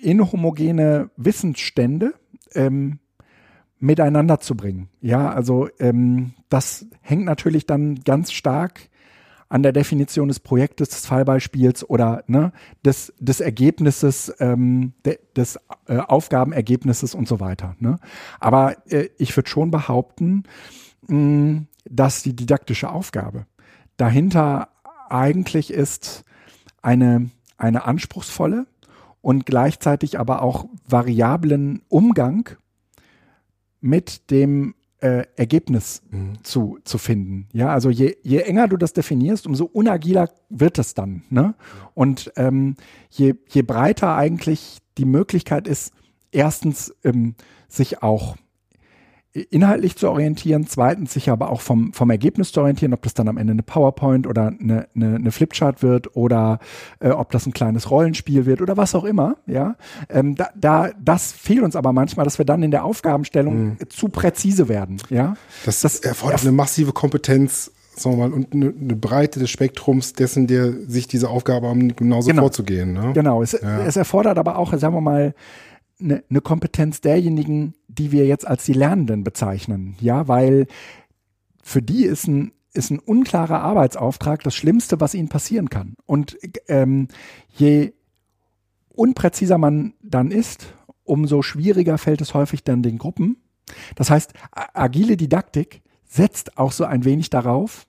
[0.00, 2.14] inhomogene Wissensstände
[2.54, 2.98] ähm,
[3.82, 4.88] miteinander zu bringen.
[5.00, 8.88] Ja, also ähm, das hängt natürlich dann ganz stark
[9.48, 12.52] an der Definition des Projektes, des Fallbeispiels oder ne,
[12.84, 15.58] des, des Ergebnisses, ähm, de, des
[15.88, 17.74] äh, Aufgabenergebnisses und so weiter.
[17.80, 17.98] Ne?
[18.40, 20.44] Aber äh, ich würde schon behaupten,
[21.08, 23.46] mh, dass die didaktische Aufgabe
[23.96, 24.68] dahinter
[25.10, 26.24] eigentlich ist
[26.82, 28.66] eine, eine anspruchsvolle
[29.20, 32.48] und gleichzeitig aber auch variablen Umgang
[33.82, 36.02] mit dem äh, Ergebnis
[36.42, 37.48] zu, zu finden.
[37.52, 41.24] Ja, also je, je enger du das definierst, umso unagiler wird es dann.
[41.28, 41.54] Ne?
[41.94, 42.76] Und ähm,
[43.10, 45.92] je, je breiter eigentlich die Möglichkeit ist,
[46.30, 47.34] erstens ähm,
[47.68, 48.36] sich auch
[49.50, 53.28] inhaltlich zu orientieren, zweitens sich aber auch vom, vom Ergebnis zu orientieren, ob das dann
[53.28, 56.58] am Ende eine PowerPoint oder eine, eine, eine Flipchart wird oder
[57.00, 59.76] äh, ob das ein kleines Rollenspiel wird oder was auch immer, ja.
[60.10, 64.08] Ähm, da, da, das fehlt uns aber manchmal, dass wir dann in der Aufgabenstellung zu
[64.10, 65.34] präzise werden, ja.
[65.64, 70.12] Das, Das- erfordert eine massive Kompetenz, sagen wir mal, und eine, eine Breite des Spektrums
[70.12, 72.42] dessen, der sich diese Aufgabe haben, genauso Genau.
[72.42, 72.92] vorzugehen.
[72.92, 73.12] Ne?
[73.14, 73.80] Genau, es, Ja.
[73.86, 75.34] es erfordert aber auch, sagen wir mal,
[76.02, 79.96] eine, eine Kompetenz derjenigen, die wir jetzt als die Lernenden bezeichnen.
[80.00, 80.66] Ja, weil
[81.62, 85.94] für die ist ein, ist ein unklarer Arbeitsauftrag das Schlimmste, was ihnen passieren kann.
[86.06, 86.36] Und
[86.68, 87.08] ähm,
[87.48, 87.92] je
[88.88, 90.74] unpräziser man dann ist,
[91.04, 93.36] umso schwieriger fällt es häufig dann den Gruppen.
[93.94, 97.86] Das heißt, agile Didaktik setzt auch so ein wenig darauf,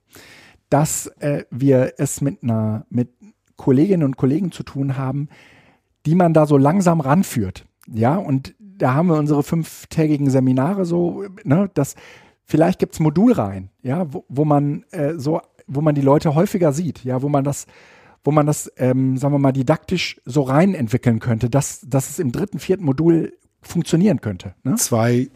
[0.69, 3.09] dass äh, wir es mit einer mit
[3.57, 5.29] Kolleginnen und Kollegen zu tun haben,
[6.05, 7.65] die man da so langsam ranführt.
[7.91, 11.95] Ja, und da haben wir unsere fünftägigen Seminare so, ne, das
[12.45, 17.03] vielleicht gibt's Modulreihen, ja, wo, wo man äh, so, wo man die Leute häufiger sieht,
[17.03, 17.65] ja, wo man das,
[18.23, 22.19] wo man das, ähm, sagen wir mal, didaktisch so rein entwickeln könnte, dass, dass es
[22.19, 24.55] im dritten, vierten Modul funktionieren könnte.
[24.63, 24.75] Ne?
[24.75, 25.29] Zwei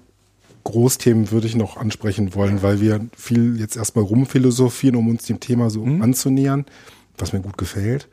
[0.63, 5.39] Großthemen würde ich noch ansprechen wollen, weil wir viel jetzt erstmal rumphilosophieren, um uns dem
[5.39, 6.65] Thema so anzunähern,
[7.17, 8.09] was mir gut gefällt.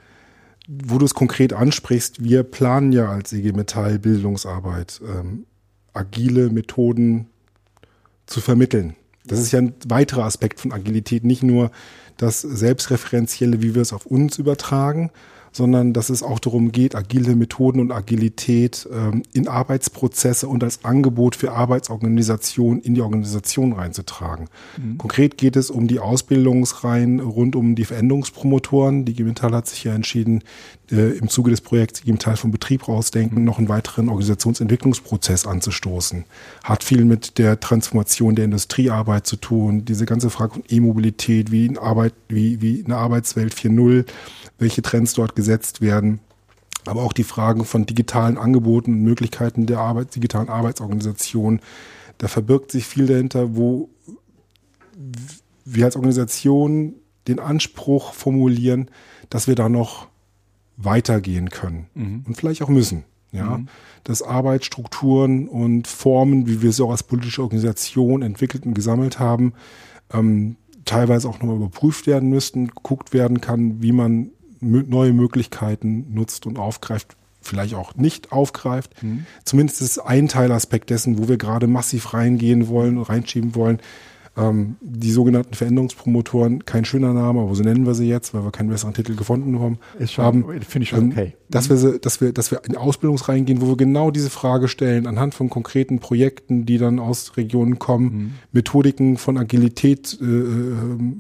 [0.67, 5.47] Wo du es konkret ansprichst, wir planen ja als IG Metall Bildungsarbeit, ähm,
[5.93, 7.29] agile Methoden
[8.27, 8.97] zu vermitteln.
[9.27, 11.71] Das ist ja ein weiterer Aspekt von Agilität, nicht nur
[12.17, 15.11] das Selbstreferenzielle, wie wir es auf uns übertragen,
[15.55, 20.85] sondern dass es auch darum geht, agile Methoden und Agilität ähm, in Arbeitsprozesse und als
[20.85, 24.49] Angebot für Arbeitsorganisation in die Organisation reinzutragen.
[24.77, 24.99] Mhm.
[24.99, 29.05] Konkret geht es um die Ausbildungsreihen rund um die Veränderungspromotoren.
[29.05, 30.43] Die IG Metall hat sich ja entschieden,
[30.91, 33.45] äh, im Zuge des Projekts IG Metall vom Betrieb rausdenken, mhm.
[33.45, 36.25] noch einen weiteren Organisationsentwicklungsprozess anzustoßen.
[36.65, 41.67] Hat viel mit der Transformation der Industriearbeit zu tun, diese ganze Frage von E-Mobilität, wie,
[41.67, 44.05] in Arbeit, wie, wie eine Arbeitswelt 4.0
[44.59, 46.21] welche Trends dort gesetzt werden.
[46.87, 51.61] Aber auch die Fragen von digitalen Angeboten und Möglichkeiten der Arbeit, digitalen Arbeitsorganisation.
[52.19, 53.89] Da verbirgt sich viel dahinter, wo
[55.65, 56.95] wir als Organisation
[57.27, 58.91] den Anspruch formulieren,
[59.31, 60.09] dass wir da noch
[60.77, 62.25] weitergehen können mhm.
[62.27, 63.05] und vielleicht auch müssen.
[63.33, 63.69] Ja, mhm.
[64.05, 69.55] dass Arbeitsstrukturen und Formen, wie wir sie auch als politische Organisation entwickelt und gesammelt haben,
[70.13, 74.31] ähm, teilweise auch nochmal überprüft werden müssten, geguckt werden kann, wie man
[74.65, 79.03] neue Möglichkeiten nutzt und aufgreift, vielleicht auch nicht aufgreift.
[79.03, 79.27] Mhm.
[79.45, 83.81] Zumindest ist ein Teilaspekt dessen, wo wir gerade massiv reingehen wollen, reinschieben wollen,
[84.37, 88.51] ähm, die sogenannten Veränderungspromotoren, kein schöner Name, aber so nennen wir sie jetzt, weil wir
[88.51, 89.79] keinen besseren Titel gefunden haben.
[89.99, 91.35] Ist schon, finde ich schon ähm, okay.
[91.49, 94.67] Dass wir, sie, dass wir, dass wir in Ausbildungsreihen gehen, wo wir genau diese Frage
[94.67, 98.31] stellen, anhand von konkreten Projekten, die dann aus Regionen kommen, mhm.
[98.53, 100.75] Methodiken von Agilität äh, äh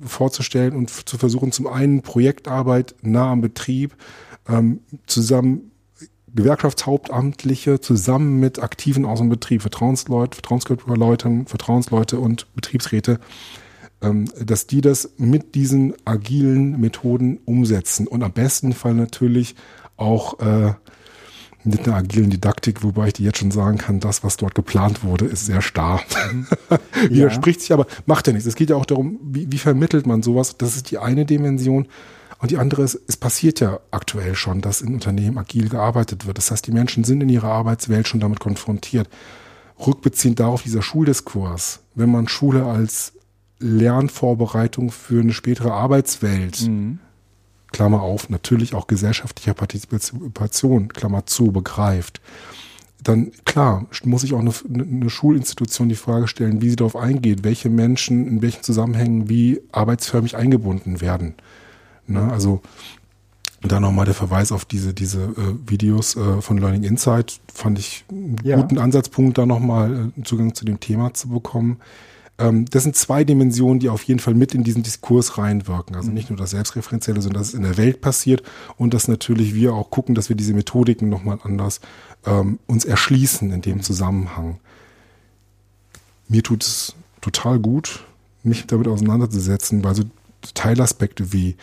[0.04, 3.94] vorzustellen und zu versuchen, zum einen Projektarbeit nah am Betrieb
[4.48, 5.70] ähm, zusammen
[6.34, 13.20] Gewerkschaftshauptamtliche zusammen mit Aktiven aus dem Betrieb, Vertrauensleute, Vertrauensleute, Vertrauensleute und Betriebsräte,
[14.02, 19.54] ähm, dass die das mit diesen agilen Methoden umsetzen und am besten Fall natürlich
[19.96, 20.74] auch äh,
[21.64, 25.02] mit einer agilen Didaktik, wobei ich dir jetzt schon sagen kann, das, was dort geplant
[25.02, 26.00] wurde, ist sehr starr.
[26.32, 26.46] Mhm.
[27.08, 27.62] Widerspricht ja.
[27.62, 28.46] sich, aber macht ja nichts.
[28.46, 30.58] Es geht ja auch darum, wie, wie vermittelt man sowas.
[30.58, 31.86] Das ist die eine Dimension.
[32.44, 36.36] Und die andere ist, es passiert ja aktuell schon, dass in Unternehmen agil gearbeitet wird.
[36.36, 39.08] Das heißt, die Menschen sind in ihrer Arbeitswelt schon damit konfrontiert.
[39.78, 43.14] Rückbeziehend darauf dieser Schuldiskurs, wenn man Schule als
[43.60, 46.98] Lernvorbereitung für eine spätere Arbeitswelt, mhm.
[47.72, 52.20] Klammer auf, natürlich auch gesellschaftlicher Partizipation, Klammer zu, begreift,
[53.02, 57.42] dann klar, muss ich auch eine, eine, Schulinstitution die Frage stellen, wie sie darauf eingeht,
[57.42, 61.36] welche Menschen in welchen Zusammenhängen wie arbeitsförmig eingebunden werden.
[62.06, 62.30] Ne?
[62.32, 62.60] Also
[63.62, 68.04] da nochmal der Verweis auf diese, diese äh, Videos äh, von Learning Insight fand ich
[68.10, 68.56] einen ja.
[68.56, 71.78] guten Ansatzpunkt, da nochmal äh, Zugang zu dem Thema zu bekommen.
[72.38, 75.96] Ähm, das sind zwei Dimensionen, die auf jeden Fall mit in diesen Diskurs reinwirken.
[75.96, 76.14] Also mhm.
[76.14, 78.42] nicht nur das Selbstreferenzielle, sondern dass es in der Welt passiert
[78.76, 81.80] und dass natürlich wir auch gucken, dass wir diese Methodiken nochmal anders
[82.26, 84.58] ähm, uns erschließen in dem Zusammenhang.
[86.28, 88.04] Mir tut es total gut,
[88.42, 90.04] mich damit auseinanderzusetzen, weil so
[90.52, 91.56] Teilaspekte wie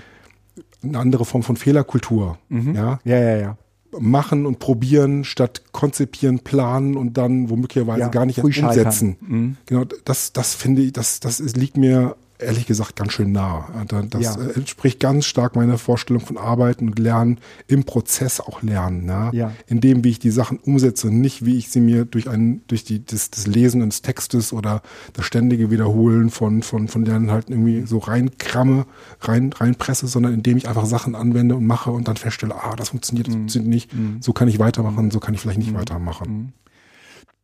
[0.84, 2.38] eine andere Form von Fehlerkultur.
[2.49, 2.75] Mhm.
[2.75, 2.99] Ja?
[3.03, 3.57] ja, ja, ja.
[3.99, 9.17] Machen und probieren statt konzipieren, planen und dann womöglicherweise ja, gar nicht erst umsetzen.
[9.19, 9.57] Mhm.
[9.65, 13.70] Genau, das, das finde ich, das, das liegt mir ehrlich gesagt ganz schön nah.
[14.10, 14.36] Das ja.
[14.36, 19.06] Äh, entspricht ganz stark meiner Vorstellung von Arbeiten und Lernen im Prozess auch lernen.
[19.06, 19.30] Ne?
[19.34, 19.54] Ja.
[19.68, 22.84] In dem, wie ich die Sachen umsetze, nicht wie ich sie mir durch ein, durch
[22.84, 24.82] die, das, das Lesen eines Textes oder
[25.14, 28.86] das ständige Wiederholen von, von, von Lerninhalten irgendwie so reinkramme,
[29.22, 32.89] rein, reinpresse, sondern indem ich einfach Sachen anwende und mache und dann feststelle, ah, das
[32.89, 33.39] funktioniert, das mhm.
[33.39, 34.18] funktioniert nicht, mhm.
[34.22, 35.78] so kann ich weitermachen, so kann ich vielleicht nicht mhm.
[35.78, 36.54] weitermachen.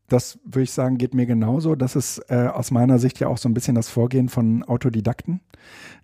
[0.07, 1.75] Das würde ich sagen, geht mir genauso.
[1.75, 5.41] Das ist äh, aus meiner Sicht ja auch so ein bisschen das Vorgehen von Autodidakten,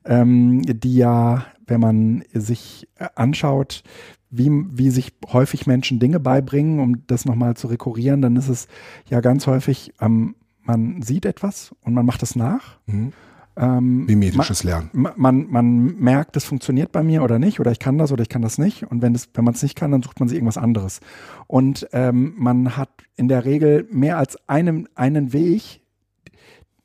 [0.04, 3.84] ähm, die ja, wenn man sich äh, anschaut,
[4.30, 8.68] wie, wie sich häufig Menschen Dinge beibringen, um das nochmal zu rekurrieren, dann ist es
[9.10, 12.78] ja ganz häufig, ähm, man sieht etwas und man macht es nach.
[12.88, 13.14] Mhm.
[13.56, 14.90] Ähm, Mimetisches Lernen.
[14.94, 18.24] Man, man, man merkt, es funktioniert bei mir oder nicht, oder ich kann das oder
[18.24, 18.84] ich kann das nicht.
[18.90, 21.02] Und wenn, es, wenn man es nicht kann, dann sucht man sich irgendwas anderes.
[21.48, 25.82] Und ähm, man hat in der Regel mehr als einen, einen Weg,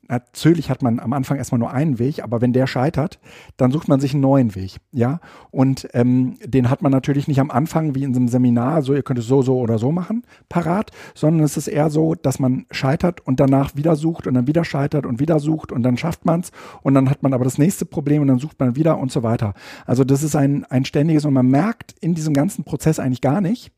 [0.09, 3.19] Natürlich hat man am Anfang erstmal nur einen Weg, aber wenn der scheitert,
[3.57, 5.19] dann sucht man sich einen neuen Weg, ja.
[5.51, 8.95] Und ähm, den hat man natürlich nicht am Anfang wie in so einem Seminar, so
[8.95, 12.39] ihr könnt es so, so oder so machen, parat, sondern es ist eher so, dass
[12.39, 15.95] man scheitert und danach wieder sucht und dann wieder scheitert und wieder sucht und dann
[15.95, 16.51] schafft man es
[16.81, 19.21] und dann hat man aber das nächste Problem und dann sucht man wieder und so
[19.21, 19.53] weiter.
[19.85, 23.41] Also das ist ein, ein ständiges und man merkt in diesem ganzen Prozess eigentlich gar
[23.41, 23.71] nicht,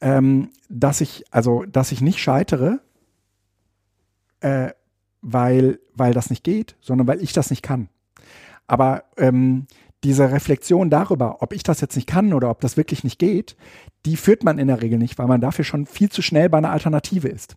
[0.00, 2.80] ähm, dass ich, also dass ich nicht scheitere,
[4.40, 4.70] äh,
[5.22, 7.88] weil, weil das nicht geht, sondern weil ich das nicht kann.
[8.66, 9.66] Aber ähm,
[10.04, 13.56] diese Reflexion darüber, ob ich das jetzt nicht kann oder ob das wirklich nicht geht,
[14.06, 16.58] die führt man in der Regel nicht, weil man dafür schon viel zu schnell bei
[16.58, 17.56] einer Alternative ist.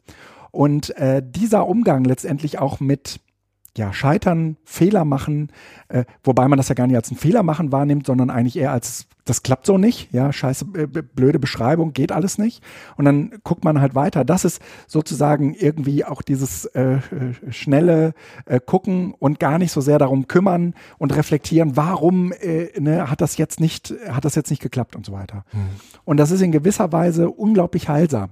[0.51, 3.19] Und äh, dieser Umgang letztendlich auch mit
[3.77, 5.51] ja, scheitern, Fehler machen,
[5.87, 8.71] äh, wobei man das ja gar nicht als einen Fehler machen wahrnimmt, sondern eigentlich eher
[8.71, 12.61] als das klappt so nicht, ja, scheiße, äh, blöde Beschreibung, geht alles nicht.
[12.97, 14.25] Und dann guckt man halt weiter.
[14.25, 16.99] Das ist sozusagen irgendwie auch dieses äh,
[17.49, 18.13] schnelle
[18.45, 23.21] äh, Gucken und gar nicht so sehr darum kümmern und reflektieren, warum äh, ne, hat
[23.21, 25.45] das jetzt nicht, hat das jetzt nicht geklappt und so weiter.
[25.53, 25.69] Mhm.
[26.03, 28.31] Und das ist in gewisser Weise unglaublich heilsam.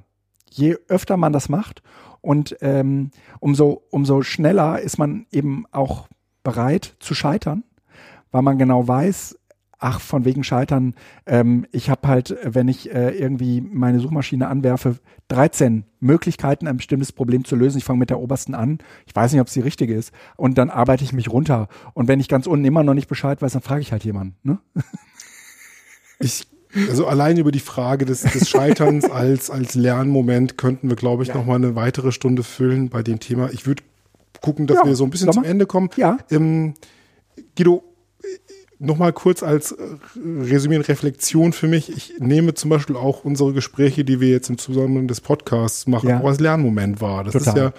[0.50, 1.82] Je öfter man das macht
[2.22, 6.08] und ähm, umso, umso schneller ist man eben auch
[6.44, 7.64] bereit zu scheitern,
[8.32, 9.38] weil man genau weiß,
[9.82, 10.94] ach, von wegen Scheitern,
[11.26, 15.00] ähm, ich habe halt, wenn ich äh, irgendwie meine Suchmaschine anwerfe,
[15.30, 17.80] 13 Möglichkeiten, ein bestimmtes Problem zu lösen.
[17.80, 18.78] Ich fange mit der obersten an.
[19.08, 20.14] Ich weiß nicht, ob es die richtige ist.
[20.38, 21.68] Und dann arbeite ich mich runter.
[21.94, 24.36] Und wenn ich ganz unten immer noch nicht Bescheid weiß, dann frage ich halt jemanden.
[24.44, 24.60] Ne?
[26.20, 26.48] Ich
[26.90, 31.30] also allein über die Frage des, des Scheiterns als, als Lernmoment könnten wir, glaube ich,
[31.30, 31.36] ja.
[31.36, 33.50] noch mal eine weitere Stunde füllen bei dem Thema.
[33.52, 33.84] Ich würde
[34.42, 35.90] gucken, dass ja, wir so ein bisschen zum Ende kommen.
[35.98, 36.18] Ja.
[36.30, 36.74] Ähm,
[37.56, 37.84] Guido,
[38.80, 39.84] noch mal kurz als äh,
[40.16, 41.96] Resümee und Reflexion für mich.
[41.96, 46.10] Ich nehme zum Beispiel auch unsere Gespräche, die wir jetzt im Zusammenhang des Podcasts machen,
[46.10, 46.20] ja.
[46.20, 47.24] auch als Lernmoment wahr.
[47.24, 47.54] Das Total.
[47.54, 47.74] ist ja,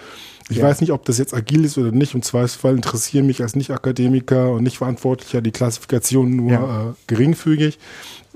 [0.49, 0.63] ich ja.
[0.63, 2.15] weiß nicht, ob das jetzt agil ist oder nicht.
[2.15, 6.89] Im Zweifelsfall interessieren mich als Nicht-Akademiker und Nicht-Verantwortlicher die Klassifikation nur ja.
[6.89, 7.79] äh, geringfügig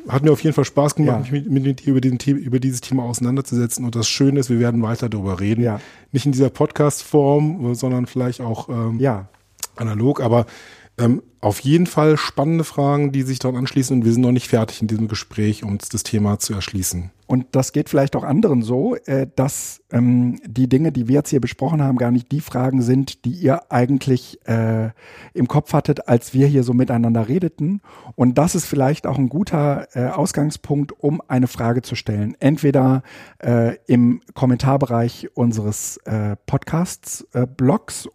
[0.10, 1.32] hat mir auf jeden Fall Spaß gemacht, ja.
[1.32, 3.86] mich mit, mit dir über, den, über dieses Thema auseinanderzusetzen.
[3.86, 5.64] Und das Schöne ist, wir werden weiter darüber reden.
[5.64, 5.80] Ja.
[6.12, 9.28] Nicht in dieser Podcast-Form, sondern vielleicht auch ähm, ja.
[9.76, 10.22] analog.
[10.22, 10.46] Aber
[10.98, 13.98] ähm, auf jeden Fall spannende Fragen, die sich daran anschließen.
[13.98, 17.12] Und wir sind noch nicht fertig in diesem Gespräch, um uns das Thema zu erschließen.
[17.28, 21.30] Und das geht vielleicht auch anderen so, äh, dass ähm, die Dinge, die wir jetzt
[21.30, 24.90] hier besprochen haben, gar nicht die Fragen sind, die ihr eigentlich äh,
[25.34, 27.82] im Kopf hattet, als wir hier so miteinander redeten.
[28.16, 32.36] Und das ist vielleicht auch ein guter äh, Ausgangspunkt, um eine Frage zu stellen.
[32.40, 33.04] Entweder
[33.40, 37.46] äh, im Kommentarbereich unseres äh, Podcasts, äh,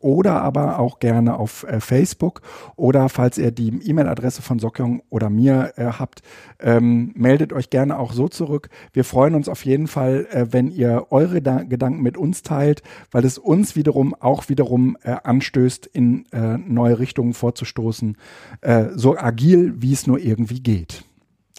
[0.00, 2.40] oder aber auch gerne auf äh, Facebook
[2.76, 6.22] oder falls ihr die E-Mail-Adresse von Sokyong oder mir äh, habt,
[6.60, 8.68] ähm, meldet euch gerne auch so zurück.
[8.92, 12.82] Wir freuen uns auf jeden Fall, äh, wenn ihr eure da Gedanken mit uns teilt,
[13.10, 18.16] weil es uns wiederum auch wiederum äh, anstößt, in äh, neue Richtungen vorzustoßen,
[18.60, 21.04] äh, so agil, wie es nur irgendwie geht.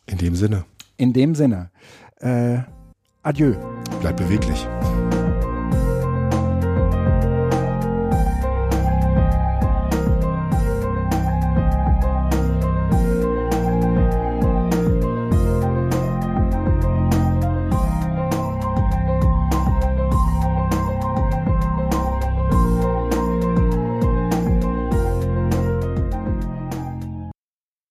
[0.06, 0.66] In dem Sinne.
[0.98, 1.72] In dem Sinne.
[2.20, 2.60] Äh,
[3.24, 3.56] adieu.
[4.02, 4.68] Bleibt beweglich.